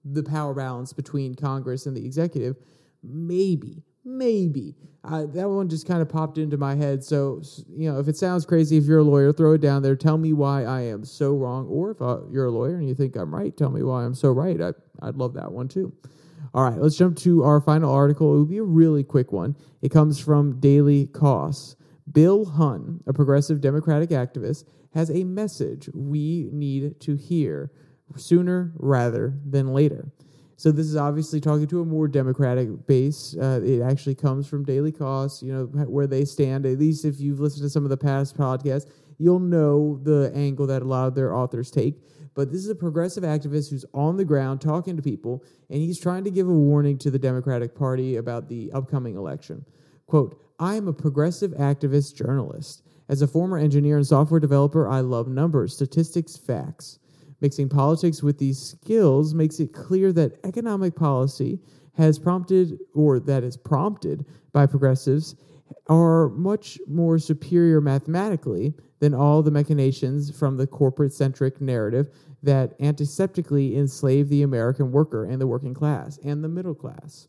the 0.04 0.22
power 0.22 0.52
balance 0.52 0.92
between 0.92 1.34
Congress 1.34 1.86
and 1.86 1.96
the 1.96 2.04
executive. 2.04 2.56
Maybe, 3.02 3.82
maybe 4.04 4.74
uh, 5.04 5.26
that 5.26 5.48
one 5.48 5.68
just 5.68 5.86
kind 5.86 6.00
of 6.00 6.08
popped 6.08 6.38
into 6.38 6.56
my 6.56 6.74
head. 6.74 7.04
So 7.04 7.42
you 7.68 7.92
know, 7.92 7.98
if 7.98 8.08
it 8.08 8.16
sounds 8.16 8.46
crazy, 8.46 8.76
if 8.76 8.84
you're 8.84 9.00
a 9.00 9.04
lawyer, 9.04 9.32
throw 9.32 9.52
it 9.52 9.60
down 9.60 9.82
there. 9.82 9.96
Tell 9.96 10.16
me 10.16 10.32
why 10.32 10.64
I 10.64 10.82
am 10.82 11.04
so 11.04 11.34
wrong, 11.34 11.66
or 11.68 11.90
if 11.90 12.00
uh, 12.00 12.20
you're 12.30 12.46
a 12.46 12.50
lawyer 12.50 12.76
and 12.76 12.88
you 12.88 12.94
think 12.94 13.16
I'm 13.16 13.34
right, 13.34 13.56
tell 13.56 13.70
me 13.70 13.82
why 13.82 14.04
I'm 14.04 14.14
so 14.14 14.30
right. 14.30 14.60
I 14.60 14.72
I'd 15.02 15.16
love 15.16 15.34
that 15.34 15.52
one 15.52 15.68
too. 15.68 15.92
All 16.54 16.62
right, 16.62 16.78
let's 16.80 16.96
jump 16.96 17.16
to 17.18 17.42
our 17.42 17.60
final 17.60 17.92
article. 17.92 18.32
It 18.32 18.38
will 18.38 18.44
be 18.44 18.58
a 18.58 18.62
really 18.62 19.02
quick 19.02 19.32
one. 19.32 19.56
It 19.82 19.90
comes 19.90 20.20
from 20.20 20.60
Daily 20.60 21.08
Kos. 21.08 21.76
Bill 22.10 22.44
Hunn, 22.44 23.00
a 23.06 23.12
progressive 23.12 23.60
Democratic 23.60 24.10
activist, 24.10 24.64
has 24.92 25.10
a 25.10 25.24
message 25.24 25.88
we 25.92 26.48
need 26.52 27.00
to 27.00 27.16
hear 27.16 27.72
sooner 28.16 28.72
rather 28.76 29.34
than 29.44 29.72
later. 29.72 30.12
So 30.56 30.70
this 30.70 30.86
is 30.86 30.96
obviously 30.96 31.40
talking 31.40 31.66
to 31.66 31.80
a 31.80 31.84
more 31.84 32.06
democratic 32.06 32.86
base. 32.86 33.36
Uh, 33.36 33.60
it 33.64 33.80
actually 33.80 34.14
comes 34.14 34.46
from 34.46 34.64
Daily 34.64 34.92
Kos, 34.92 35.42
you 35.42 35.52
know, 35.52 35.64
where 35.64 36.06
they 36.06 36.24
stand. 36.24 36.64
At 36.64 36.78
least 36.78 37.04
if 37.04 37.20
you've 37.20 37.40
listened 37.40 37.64
to 37.64 37.70
some 37.70 37.84
of 37.84 37.90
the 37.90 37.96
past 37.96 38.36
podcasts, 38.36 38.86
you'll 39.18 39.40
know 39.40 39.98
the 40.02 40.30
angle 40.34 40.66
that 40.68 40.82
a 40.82 40.84
lot 40.84 41.08
of 41.08 41.14
their 41.14 41.34
authors 41.34 41.70
take. 41.70 41.96
But 42.34 42.50
this 42.50 42.64
is 42.64 42.68
a 42.68 42.74
progressive 42.74 43.22
activist 43.22 43.70
who's 43.70 43.84
on 43.94 44.16
the 44.16 44.24
ground 44.24 44.60
talking 44.60 44.96
to 44.96 45.02
people, 45.02 45.44
and 45.70 45.80
he's 45.80 46.00
trying 46.00 46.24
to 46.24 46.30
give 46.30 46.48
a 46.48 46.52
warning 46.52 46.98
to 46.98 47.10
the 47.10 47.18
Democratic 47.18 47.74
Party 47.74 48.16
about 48.16 48.48
the 48.48 48.72
upcoming 48.72 49.16
election. 49.16 49.64
Quote, 50.06 50.40
I 50.58 50.74
am 50.74 50.88
a 50.88 50.92
progressive 50.92 51.52
activist 51.52 52.16
journalist. 52.16 52.82
As 53.08 53.22
a 53.22 53.28
former 53.28 53.58
engineer 53.58 53.96
and 53.96 54.06
software 54.06 54.40
developer, 54.40 54.88
I 54.88 55.00
love 55.00 55.28
numbers, 55.28 55.74
statistics, 55.74 56.36
facts. 56.36 56.98
Mixing 57.40 57.68
politics 57.68 58.22
with 58.22 58.38
these 58.38 58.58
skills 58.58 59.34
makes 59.34 59.60
it 59.60 59.72
clear 59.72 60.12
that 60.12 60.38
economic 60.44 60.94
policy 60.94 61.60
has 61.96 62.18
prompted, 62.18 62.78
or 62.94 63.20
that 63.20 63.44
is 63.44 63.56
prompted 63.56 64.24
by 64.52 64.66
progressives, 64.66 65.36
are 65.88 66.28
much 66.30 66.78
more 66.86 67.18
superior 67.18 67.80
mathematically 67.80 68.74
than 69.00 69.14
all 69.14 69.42
the 69.42 69.50
machinations 69.50 70.30
from 70.36 70.56
the 70.56 70.66
corporate 70.66 71.12
centric 71.12 71.60
narrative 71.60 72.08
that 72.42 72.78
antiseptically 72.78 73.76
enslave 73.76 74.28
the 74.28 74.42
American 74.42 74.92
worker 74.92 75.24
and 75.24 75.40
the 75.40 75.46
working 75.46 75.74
class 75.74 76.18
and 76.24 76.42
the 76.42 76.48
middle 76.48 76.74
class. 76.74 77.28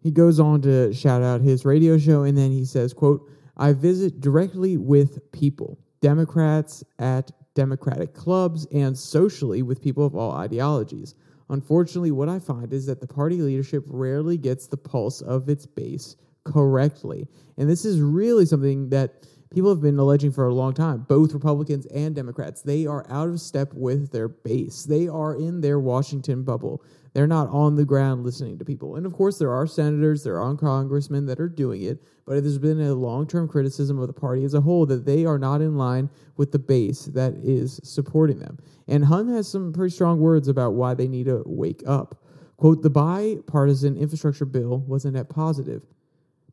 He 0.00 0.10
goes 0.10 0.38
on 0.38 0.60
to 0.62 0.92
shout 0.92 1.22
out 1.22 1.40
his 1.40 1.64
radio 1.64 1.96
show 1.96 2.24
and 2.24 2.36
then 2.36 2.50
he 2.50 2.64
says, 2.64 2.92
quote, 2.92 3.28
I 3.56 3.72
visit 3.72 4.20
directly 4.20 4.76
with 4.76 5.30
people, 5.32 5.78
Democrats 6.00 6.84
at 6.98 7.30
Democratic 7.54 8.14
clubs, 8.14 8.66
and 8.72 8.96
socially 8.96 9.62
with 9.62 9.82
people 9.82 10.04
of 10.04 10.14
all 10.14 10.32
ideologies. 10.32 11.14
Unfortunately, 11.48 12.10
what 12.10 12.28
I 12.28 12.38
find 12.38 12.72
is 12.72 12.86
that 12.86 13.00
the 13.00 13.06
party 13.06 13.42
leadership 13.42 13.84
rarely 13.86 14.36
gets 14.36 14.66
the 14.66 14.76
pulse 14.76 15.20
of 15.20 15.48
its 15.48 15.66
base 15.66 16.16
correctly. 16.44 17.28
And 17.56 17.68
this 17.68 17.84
is 17.84 18.00
really 18.00 18.46
something 18.46 18.88
that 18.90 19.26
people 19.50 19.70
have 19.70 19.80
been 19.80 19.98
alleging 19.98 20.32
for 20.32 20.46
a 20.46 20.54
long 20.54 20.74
time, 20.74 21.06
both 21.08 21.32
Republicans 21.32 21.86
and 21.86 22.14
Democrats. 22.14 22.62
They 22.62 22.86
are 22.86 23.06
out 23.08 23.28
of 23.28 23.40
step 23.40 23.72
with 23.74 24.10
their 24.10 24.28
base. 24.28 24.84
They 24.84 25.06
are 25.06 25.34
in 25.34 25.60
their 25.60 25.78
Washington 25.78 26.42
bubble. 26.42 26.82
They're 27.14 27.26
not 27.28 27.48
on 27.50 27.76
the 27.76 27.84
ground 27.84 28.24
listening 28.24 28.58
to 28.58 28.64
people. 28.64 28.96
And 28.96 29.06
of 29.06 29.12
course, 29.12 29.38
there 29.38 29.52
are 29.52 29.66
senators, 29.68 30.24
there 30.24 30.40
are 30.40 30.54
congressmen 30.56 31.26
that 31.26 31.38
are 31.38 31.48
doing 31.48 31.82
it, 31.82 32.02
but 32.26 32.42
there's 32.42 32.58
been 32.58 32.80
a 32.80 32.94
long 32.94 33.26
term 33.26 33.48
criticism 33.48 34.00
of 34.00 34.08
the 34.08 34.12
party 34.12 34.44
as 34.44 34.54
a 34.54 34.60
whole 34.60 34.84
that 34.86 35.06
they 35.06 35.24
are 35.24 35.38
not 35.38 35.60
in 35.60 35.76
line 35.76 36.10
with 36.36 36.50
the 36.50 36.58
base 36.58 37.04
that 37.06 37.34
is 37.34 37.80
supporting 37.84 38.40
them. 38.40 38.58
And 38.88 39.04
Hun 39.04 39.28
has 39.28 39.46
some 39.46 39.72
pretty 39.72 39.94
strong 39.94 40.18
words 40.18 40.48
about 40.48 40.74
why 40.74 40.94
they 40.94 41.06
need 41.06 41.26
to 41.26 41.42
wake 41.46 41.82
up. 41.86 42.20
Quote, 42.56 42.82
the 42.82 42.90
bipartisan 42.90 43.96
infrastructure 43.96 44.44
bill 44.44 44.80
was 44.80 45.04
a 45.04 45.10
net 45.10 45.28
positive. 45.28 45.82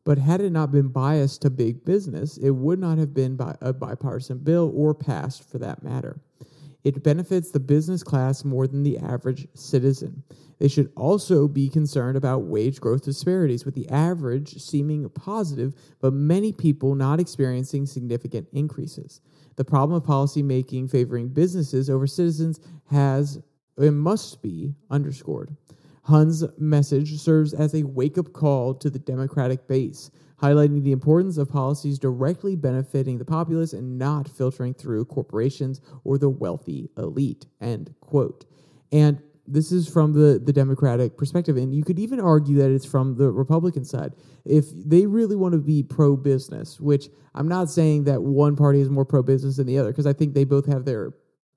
But 0.04 0.18
had 0.18 0.40
it 0.40 0.50
not 0.50 0.72
been 0.72 0.88
biased 0.88 1.42
to 1.42 1.50
big 1.50 1.84
business, 1.84 2.36
it 2.36 2.50
would 2.50 2.78
not 2.78 2.98
have 2.98 3.14
been 3.14 3.38
a 3.60 3.72
bipartisan 3.72 4.38
bill 4.38 4.72
or 4.74 4.94
passed 4.94 5.48
for 5.48 5.58
that 5.58 5.82
matter. 5.82 6.20
It 6.84 7.02
benefits 7.02 7.50
the 7.50 7.60
business 7.60 8.02
class 8.02 8.44
more 8.44 8.66
than 8.66 8.82
the 8.82 8.98
average 8.98 9.46
citizen. 9.54 10.22
They 10.58 10.68
should 10.68 10.92
also 10.96 11.48
be 11.48 11.68
concerned 11.68 12.16
about 12.16 12.44
wage 12.44 12.80
growth 12.80 13.04
disparities, 13.04 13.64
with 13.64 13.74
the 13.74 13.88
average 13.88 14.60
seeming 14.60 15.08
positive, 15.10 15.74
but 16.00 16.12
many 16.12 16.52
people 16.52 16.94
not 16.94 17.20
experiencing 17.20 17.86
significant 17.86 18.48
increases. 18.52 19.20
The 19.56 19.64
problem 19.64 19.96
of 19.96 20.04
policy 20.04 20.42
making 20.42 20.88
favoring 20.88 21.28
businesses 21.28 21.90
over 21.90 22.06
citizens 22.06 22.60
has 22.90 23.38
and 23.76 23.98
must 23.98 24.42
be 24.42 24.74
underscored. 24.90 25.56
Hunn's 26.04 26.44
message 26.58 27.18
serves 27.18 27.54
as 27.54 27.74
a 27.74 27.84
wake 27.84 28.18
up 28.18 28.32
call 28.32 28.74
to 28.74 28.90
the 28.90 28.98
Democratic 28.98 29.68
base, 29.68 30.10
highlighting 30.42 30.82
the 30.82 30.92
importance 30.92 31.38
of 31.38 31.48
policies 31.48 31.98
directly 31.98 32.56
benefiting 32.56 33.18
the 33.18 33.24
populace 33.24 33.72
and 33.72 33.96
not 33.98 34.28
filtering 34.28 34.74
through 34.74 35.04
corporations 35.04 35.80
or 36.04 36.18
the 36.18 36.28
wealthy 36.28 36.90
elite. 36.98 37.46
End 37.60 37.94
quote. 38.00 38.44
And 38.90 39.22
this 39.46 39.72
is 39.72 39.88
from 39.88 40.12
the, 40.12 40.40
the 40.44 40.52
Democratic 40.52 41.16
perspective. 41.16 41.56
And 41.56 41.74
you 41.74 41.84
could 41.84 41.98
even 41.98 42.20
argue 42.20 42.56
that 42.58 42.70
it's 42.70 42.86
from 42.86 43.16
the 43.16 43.30
Republican 43.30 43.84
side. 43.84 44.12
If 44.44 44.66
they 44.74 45.06
really 45.06 45.36
want 45.36 45.52
to 45.52 45.58
be 45.58 45.82
pro 45.82 46.16
business, 46.16 46.80
which 46.80 47.08
I'm 47.34 47.48
not 47.48 47.70
saying 47.70 48.04
that 48.04 48.22
one 48.22 48.56
party 48.56 48.80
is 48.80 48.90
more 48.90 49.04
pro 49.04 49.22
business 49.22 49.56
than 49.56 49.66
the 49.66 49.78
other, 49.78 49.90
because 49.90 50.06
I 50.06 50.12
think 50.12 50.34
they 50.34 50.44
both 50.44 50.66
have 50.66 50.84
their 50.84 51.12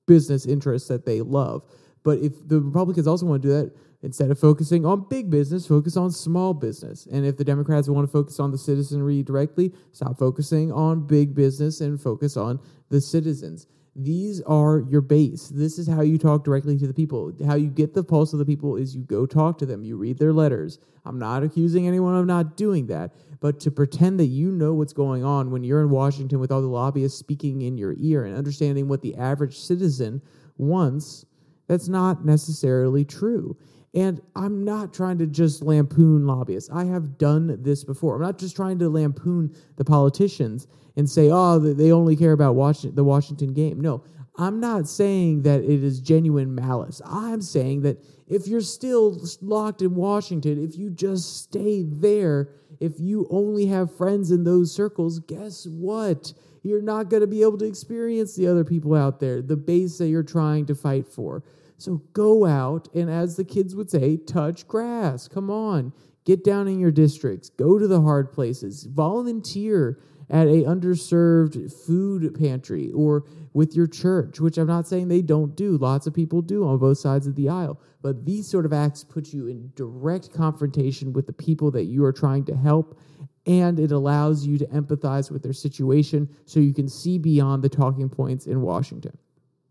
business 0.08 0.46
interests 0.46 0.88
that 0.90 1.06
they 1.06 1.22
love. 1.22 1.64
But 2.06 2.20
if 2.20 2.48
the 2.48 2.62
Republicans 2.62 3.08
also 3.08 3.26
want 3.26 3.42
to 3.42 3.48
do 3.48 3.54
that, 3.56 3.76
instead 4.04 4.30
of 4.30 4.40
focusing 4.40 4.86
on 4.86 5.08
big 5.10 5.32
business, 5.32 5.66
focus 5.66 5.98
on 5.98 6.12
small 6.12 6.54
business. 6.54 7.08
And 7.12 7.26
if 7.26 7.36
the 7.36 7.44
Democrats 7.44 7.90
want 7.90 8.08
to 8.08 8.12
focus 8.12 8.40
on 8.40 8.52
the 8.52 8.58
citizenry 8.58 9.24
directly, 9.24 9.74
stop 9.92 10.20
focusing 10.20 10.72
on 10.72 11.08
big 11.08 11.34
business 11.34 11.82
and 11.82 12.00
focus 12.00 12.38
on 12.38 12.60
the 12.90 13.02
citizens. 13.02 13.66
These 13.96 14.42
are 14.42 14.84
your 14.90 15.02
base. 15.02 15.48
This 15.48 15.80
is 15.80 15.88
how 15.88 16.02
you 16.02 16.20
talk 16.20 16.44
directly 16.44 16.78
to 16.78 16.86
the 16.86 16.94
people. 16.94 17.34
How 17.48 17.56
you 17.56 17.70
get 17.70 17.96
the 17.96 18.04
pulse 18.04 18.34
of 18.34 18.40
the 18.40 18.46
people 18.46 18.76
is 18.76 18.96
you 18.96 19.02
go 19.02 19.26
talk 19.26 19.58
to 19.60 19.66
them, 19.66 19.84
you 19.84 19.98
read 19.98 20.20
their 20.20 20.34
letters. 20.34 20.78
I'm 21.06 21.18
not 21.18 21.44
accusing 21.44 21.88
anyone 21.88 22.16
of 22.16 22.28
not 22.28 22.58
doing 22.58 22.86
that, 22.88 23.16
but 23.40 23.60
to 23.62 23.72
pretend 23.72 24.20
that 24.20 24.26
you 24.26 24.52
know 24.52 24.74
what's 24.74 24.94
going 24.94 25.24
on 25.24 25.50
when 25.50 25.64
you're 25.64 25.82
in 25.82 25.90
Washington 25.90 26.40
with 26.40 26.52
all 26.52 26.62
the 26.62 26.68
lobbyists 26.68 27.18
speaking 27.18 27.64
in 27.64 27.78
your 27.78 27.96
ear 27.98 28.26
and 28.26 28.38
understanding 28.38 28.88
what 28.88 29.02
the 29.02 29.16
average 29.16 29.58
citizen 29.58 30.22
wants, 30.58 31.26
that's 31.68 31.88
not 31.88 32.26
necessarily 32.26 33.06
true. 33.06 33.58
And 33.94 34.22
I'm 34.36 34.66
not 34.66 34.94
trying 34.94 35.18
to 35.20 35.26
just 35.26 35.64
lampoon 35.64 36.28
lobbyists. 36.28 36.70
I 36.70 36.84
have 36.84 37.18
done 37.18 37.64
this 37.64 37.86
before. 37.86 38.16
I'm 38.16 38.22
not 38.22 38.38
just 38.38 38.56
trying 38.56 38.78
to 38.80 38.90
lampoon 38.90 39.56
the 39.78 39.86
politicians 39.86 40.68
and 40.98 41.10
say, 41.10 41.30
oh, 41.32 41.60
they 41.60 41.92
only 41.92 42.16
care 42.18 42.34
about 42.34 42.56
the 42.94 43.04
Washington 43.04 43.54
game. 43.54 43.80
No, 43.80 44.04
I'm 44.38 44.60
not 44.60 44.88
saying 44.90 45.44
that 45.44 45.62
it 45.64 45.84
is 45.84 46.02
genuine 46.02 46.54
malice. 46.54 47.02
I'm 47.06 47.42
saying 47.42 47.82
that 47.84 48.04
if 48.28 48.48
you're 48.48 48.60
still 48.60 49.22
locked 49.42 49.82
in 49.82 49.96
Washington, 49.96 50.62
if 50.62 50.78
you 50.78 50.90
just 50.90 51.44
stay 51.44 51.84
there, 51.84 52.50
if 52.82 53.00
you 53.00 53.28
only 53.30 53.66
have 53.68 53.96
friends 53.96 54.32
in 54.32 54.44
those 54.44 54.74
circles, 54.74 55.20
guess 55.20 55.66
what? 55.68 56.34
You're 56.66 56.82
not 56.82 57.10
going 57.10 57.22
to 57.22 57.28
be 57.28 57.44
able 57.44 57.60
to 57.60 57.66
experience 57.66 58.36
the 58.36 58.48
other 58.48 58.64
people 58.64 58.96
out 58.96 59.20
there, 59.20 59.40
the 59.42 59.56
base 59.56 60.00
that 60.00 60.08
you're 60.08 60.24
trying 60.24 60.66
to 60.66 60.74
fight 60.74 61.08
for. 61.08 61.44
So 61.78 62.02
go 62.14 62.46
out 62.46 62.88
and, 62.96 63.08
as 63.08 63.36
the 63.36 63.44
kids 63.44 63.76
would 63.76 63.92
say, 63.92 64.18
touch 64.18 64.68
grass. 64.68 65.28
Come 65.28 65.52
on, 65.52 65.94
get 66.26 66.44
down 66.44 66.68
in 66.68 66.80
your 66.80 66.90
districts, 66.90 67.50
go 67.50 67.78
to 67.78 67.88
the 67.88 68.02
hard 68.02 68.32
places, 68.32 68.86
volunteer 68.86 70.00
at 70.28 70.48
a 70.48 70.64
underserved 70.64 71.72
food 71.86 72.34
pantry 72.34 72.92
or 72.94 73.26
with 73.54 73.76
your 73.76 73.86
church, 73.86 74.40
which 74.40 74.58
I'm 74.58 74.66
not 74.66 74.88
saying 74.88 75.08
they 75.08 75.22
don't 75.22 75.56
do. 75.56 75.78
Lots 75.78 76.08
of 76.08 76.16
people 76.16 76.42
do 76.42 76.68
on 76.68 76.80
both 76.80 76.98
sides 76.98 77.28
of 77.28 77.36
the 77.36 77.48
aisle. 77.48 77.80
But 78.02 78.26
these 78.26 78.48
sort 78.48 78.66
of 78.66 78.74
acts 78.74 79.04
put 79.04 79.34
you 79.34 79.48
in 79.48 79.72
direct 79.76 80.34
confrontation 80.34 81.14
with 81.14 81.28
the 81.28 81.34
people 81.34 81.70
that 81.72 81.86
you 81.86 82.04
are 82.06 82.12
trying 82.12 82.46
to 82.46 82.56
help. 82.56 83.00
And 83.46 83.80
it 83.80 83.92
allows 83.92 84.46
you 84.46 84.58
to 84.58 84.66
empathize 84.68 85.30
with 85.30 85.44
their 85.44 85.54
situation 85.54 86.30
so 86.46 86.60
you 86.60 86.74
can 86.74 86.90
see 86.90 87.18
beyond 87.18 87.64
the 87.64 87.70
talking 87.70 88.10
points 88.10 88.48
in 88.48 88.62
Washington. 88.62 89.18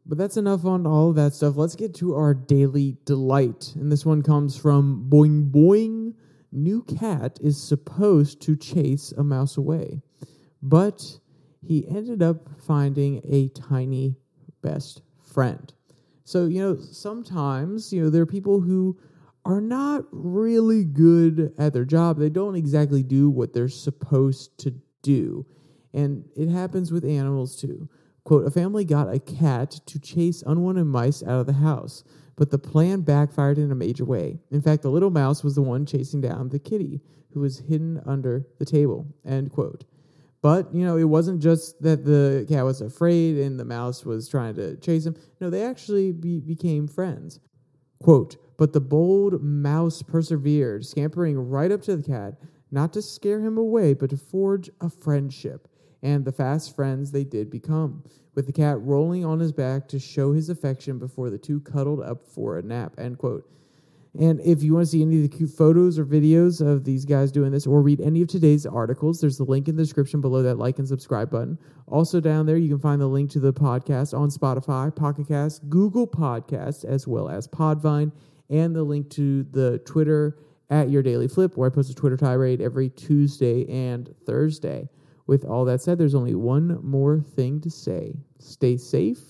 But 0.06 0.18
that's 0.18 0.37
enough 0.37 0.64
on 0.64 0.87
all 0.87 1.10
of 1.10 1.16
that 1.16 1.34
stuff. 1.34 1.56
Let's 1.56 1.76
get 1.76 1.94
to 1.96 2.14
our 2.14 2.34
daily 2.34 2.98
delight. 3.04 3.72
And 3.74 3.90
this 3.90 4.04
one 4.04 4.22
comes 4.22 4.56
from 4.56 5.06
Boing 5.08 5.50
Boing. 5.50 6.14
New 6.52 6.82
cat 6.82 7.38
is 7.42 7.60
supposed 7.60 8.40
to 8.42 8.54
chase 8.54 9.12
a 9.12 9.24
mouse 9.24 9.56
away, 9.56 10.02
but 10.62 11.18
he 11.60 11.88
ended 11.88 12.22
up 12.22 12.48
finding 12.60 13.20
a 13.28 13.48
tiny 13.48 14.14
best 14.62 15.02
friend. 15.20 15.72
So, 16.22 16.46
you 16.46 16.60
know, 16.60 16.78
sometimes, 16.78 17.92
you 17.92 18.02
know, 18.02 18.10
there 18.10 18.22
are 18.22 18.26
people 18.26 18.60
who 18.60 18.96
are 19.44 19.61
not 19.61 20.04
really 20.11 20.85
good 20.85 21.52
at 21.59 21.72
their 21.72 21.85
job. 21.85 22.18
They 22.18 22.30
don't 22.30 22.54
exactly 22.54 23.02
do 23.02 23.28
what 23.28 23.52
they're 23.52 23.68
supposed 23.68 24.59
to 24.61 24.74
do. 25.02 25.46
And 25.92 26.24
it 26.37 26.48
happens 26.48 26.90
with 26.90 27.04
animals 27.04 27.57
too. 27.57 27.88
Quote, 28.24 28.46
a 28.46 28.50
family 28.50 28.85
got 28.85 29.12
a 29.12 29.18
cat 29.18 29.70
to 29.87 30.00
chase 30.00 30.42
unwanted 30.46 30.87
mice 30.87 31.22
out 31.22 31.40
of 31.40 31.46
the 31.46 31.52
house, 31.52 32.04
but 32.37 32.50
the 32.50 32.59
plan 32.59 33.02
backfired 33.02 33.59
in 33.59 33.70
a 33.70 33.74
major 33.74 34.04
way. 34.04 34.40
In 34.50 34.62
fact, 34.62 34.83
the 34.83 34.90
little 34.90 35.11
mouse 35.11 35.44
was 35.44 35.54
the 35.54 35.62
one 35.62 35.85
chasing 35.85 36.22
down 36.22 36.48
the 36.48 36.59
kitty, 36.59 37.02
who 37.33 37.40
was 37.40 37.59
hidden 37.59 38.00
under 38.07 38.46
the 38.59 38.64
table, 38.64 39.07
end 39.26 39.50
quote. 39.52 39.85
But, 40.40 40.74
you 40.74 40.85
know, 40.85 40.96
it 40.96 41.04
wasn't 41.04 41.42
just 41.42 41.83
that 41.83 42.04
the 42.04 42.46
cat 42.48 42.64
was 42.64 42.80
afraid 42.80 43.38
and 43.38 43.59
the 43.59 43.64
mouse 43.64 44.04
was 44.04 44.28
trying 44.28 44.54
to 44.57 44.76
chase 44.76 45.04
him. 45.07 45.16
No, 45.40 45.50
they 45.50 45.62
actually 45.62 46.12
be- 46.12 46.40
became 46.40 46.87
friends. 46.87 47.40
Quote, 48.02 48.37
but 48.56 48.72
the 48.72 48.80
bold 48.80 49.42
mouse 49.42 50.02
persevered, 50.02 50.84
scampering 50.84 51.38
right 51.38 51.72
up 51.72 51.82
to 51.82 51.96
the 51.96 52.02
cat, 52.02 52.34
not 52.70 52.92
to 52.92 53.02
scare 53.02 53.40
him 53.40 53.56
away, 53.56 53.94
but 53.94 54.10
to 54.10 54.16
forge 54.16 54.70
a 54.80 54.88
friendship 54.88 55.68
and 56.02 56.24
the 56.24 56.32
fast 56.32 56.76
friends 56.76 57.10
they 57.10 57.24
did 57.24 57.50
become, 57.50 58.04
with 58.34 58.46
the 58.46 58.52
cat 58.52 58.80
rolling 58.80 59.24
on 59.24 59.40
his 59.40 59.52
back 59.52 59.88
to 59.88 59.98
show 59.98 60.32
his 60.32 60.50
affection 60.50 60.98
before 60.98 61.30
the 61.30 61.38
two 61.38 61.60
cuddled 61.60 62.02
up 62.02 62.26
for 62.26 62.58
a 62.58 62.62
nap. 62.62 62.92
End 62.98 63.16
quote. 63.18 63.48
And 64.18 64.40
if 64.42 64.62
you 64.62 64.74
want 64.74 64.86
to 64.86 64.90
see 64.90 65.02
any 65.02 65.16
of 65.16 65.22
the 65.22 65.36
cute 65.36 65.50
photos 65.50 65.98
or 65.98 66.04
videos 66.04 66.64
of 66.64 66.84
these 66.84 67.04
guys 67.04 67.32
doing 67.32 67.50
this, 67.50 67.66
or 67.66 67.80
read 67.82 68.00
any 68.00 68.22
of 68.22 68.28
today's 68.28 68.64
articles, 68.64 69.20
there's 69.20 69.38
the 69.38 69.44
link 69.44 69.66
in 69.66 69.74
the 69.74 69.82
description 69.82 70.20
below 70.20 70.42
that 70.42 70.56
like 70.56 70.78
and 70.78 70.86
subscribe 70.86 71.30
button. 71.30 71.58
Also, 71.88 72.20
down 72.20 72.46
there, 72.46 72.56
you 72.56 72.68
can 72.68 72.78
find 72.78 73.00
the 73.00 73.06
link 73.08 73.30
to 73.30 73.40
the 73.40 73.52
podcast 73.52 74.16
on 74.16 74.30
Spotify, 74.30 74.94
Pocket 74.94 75.26
Cast, 75.26 75.68
Google 75.68 76.06
Podcasts, 76.06 76.84
as 76.84 77.08
well 77.08 77.28
as 77.28 77.48
Podvine, 77.48 78.12
and 78.50 78.74
the 78.74 78.83
link 78.83 79.11
to 79.11 79.44
the 79.44 79.78
Twitter 79.80 80.38
at 80.70 80.90
Your 80.90 81.02
DailyFlip, 81.02 81.57
where 81.57 81.70
I 81.70 81.74
post 81.74 81.90
a 81.90 81.94
Twitter 81.94 82.16
tirade 82.16 82.61
every 82.61 82.88
Tuesday 82.90 83.66
and 83.68 84.14
Thursday. 84.26 84.88
With 85.26 85.44
all 85.44 85.64
that 85.64 85.80
said, 85.80 85.98
there's 85.98 86.14
only 86.14 86.35
one 86.35 86.78
more 86.83 87.20
thing 87.20 87.61
to 87.62 87.70
say 87.70 88.14
stay 88.38 88.76
safe, 88.76 89.20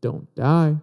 don't 0.00 0.32
die. 0.34 0.76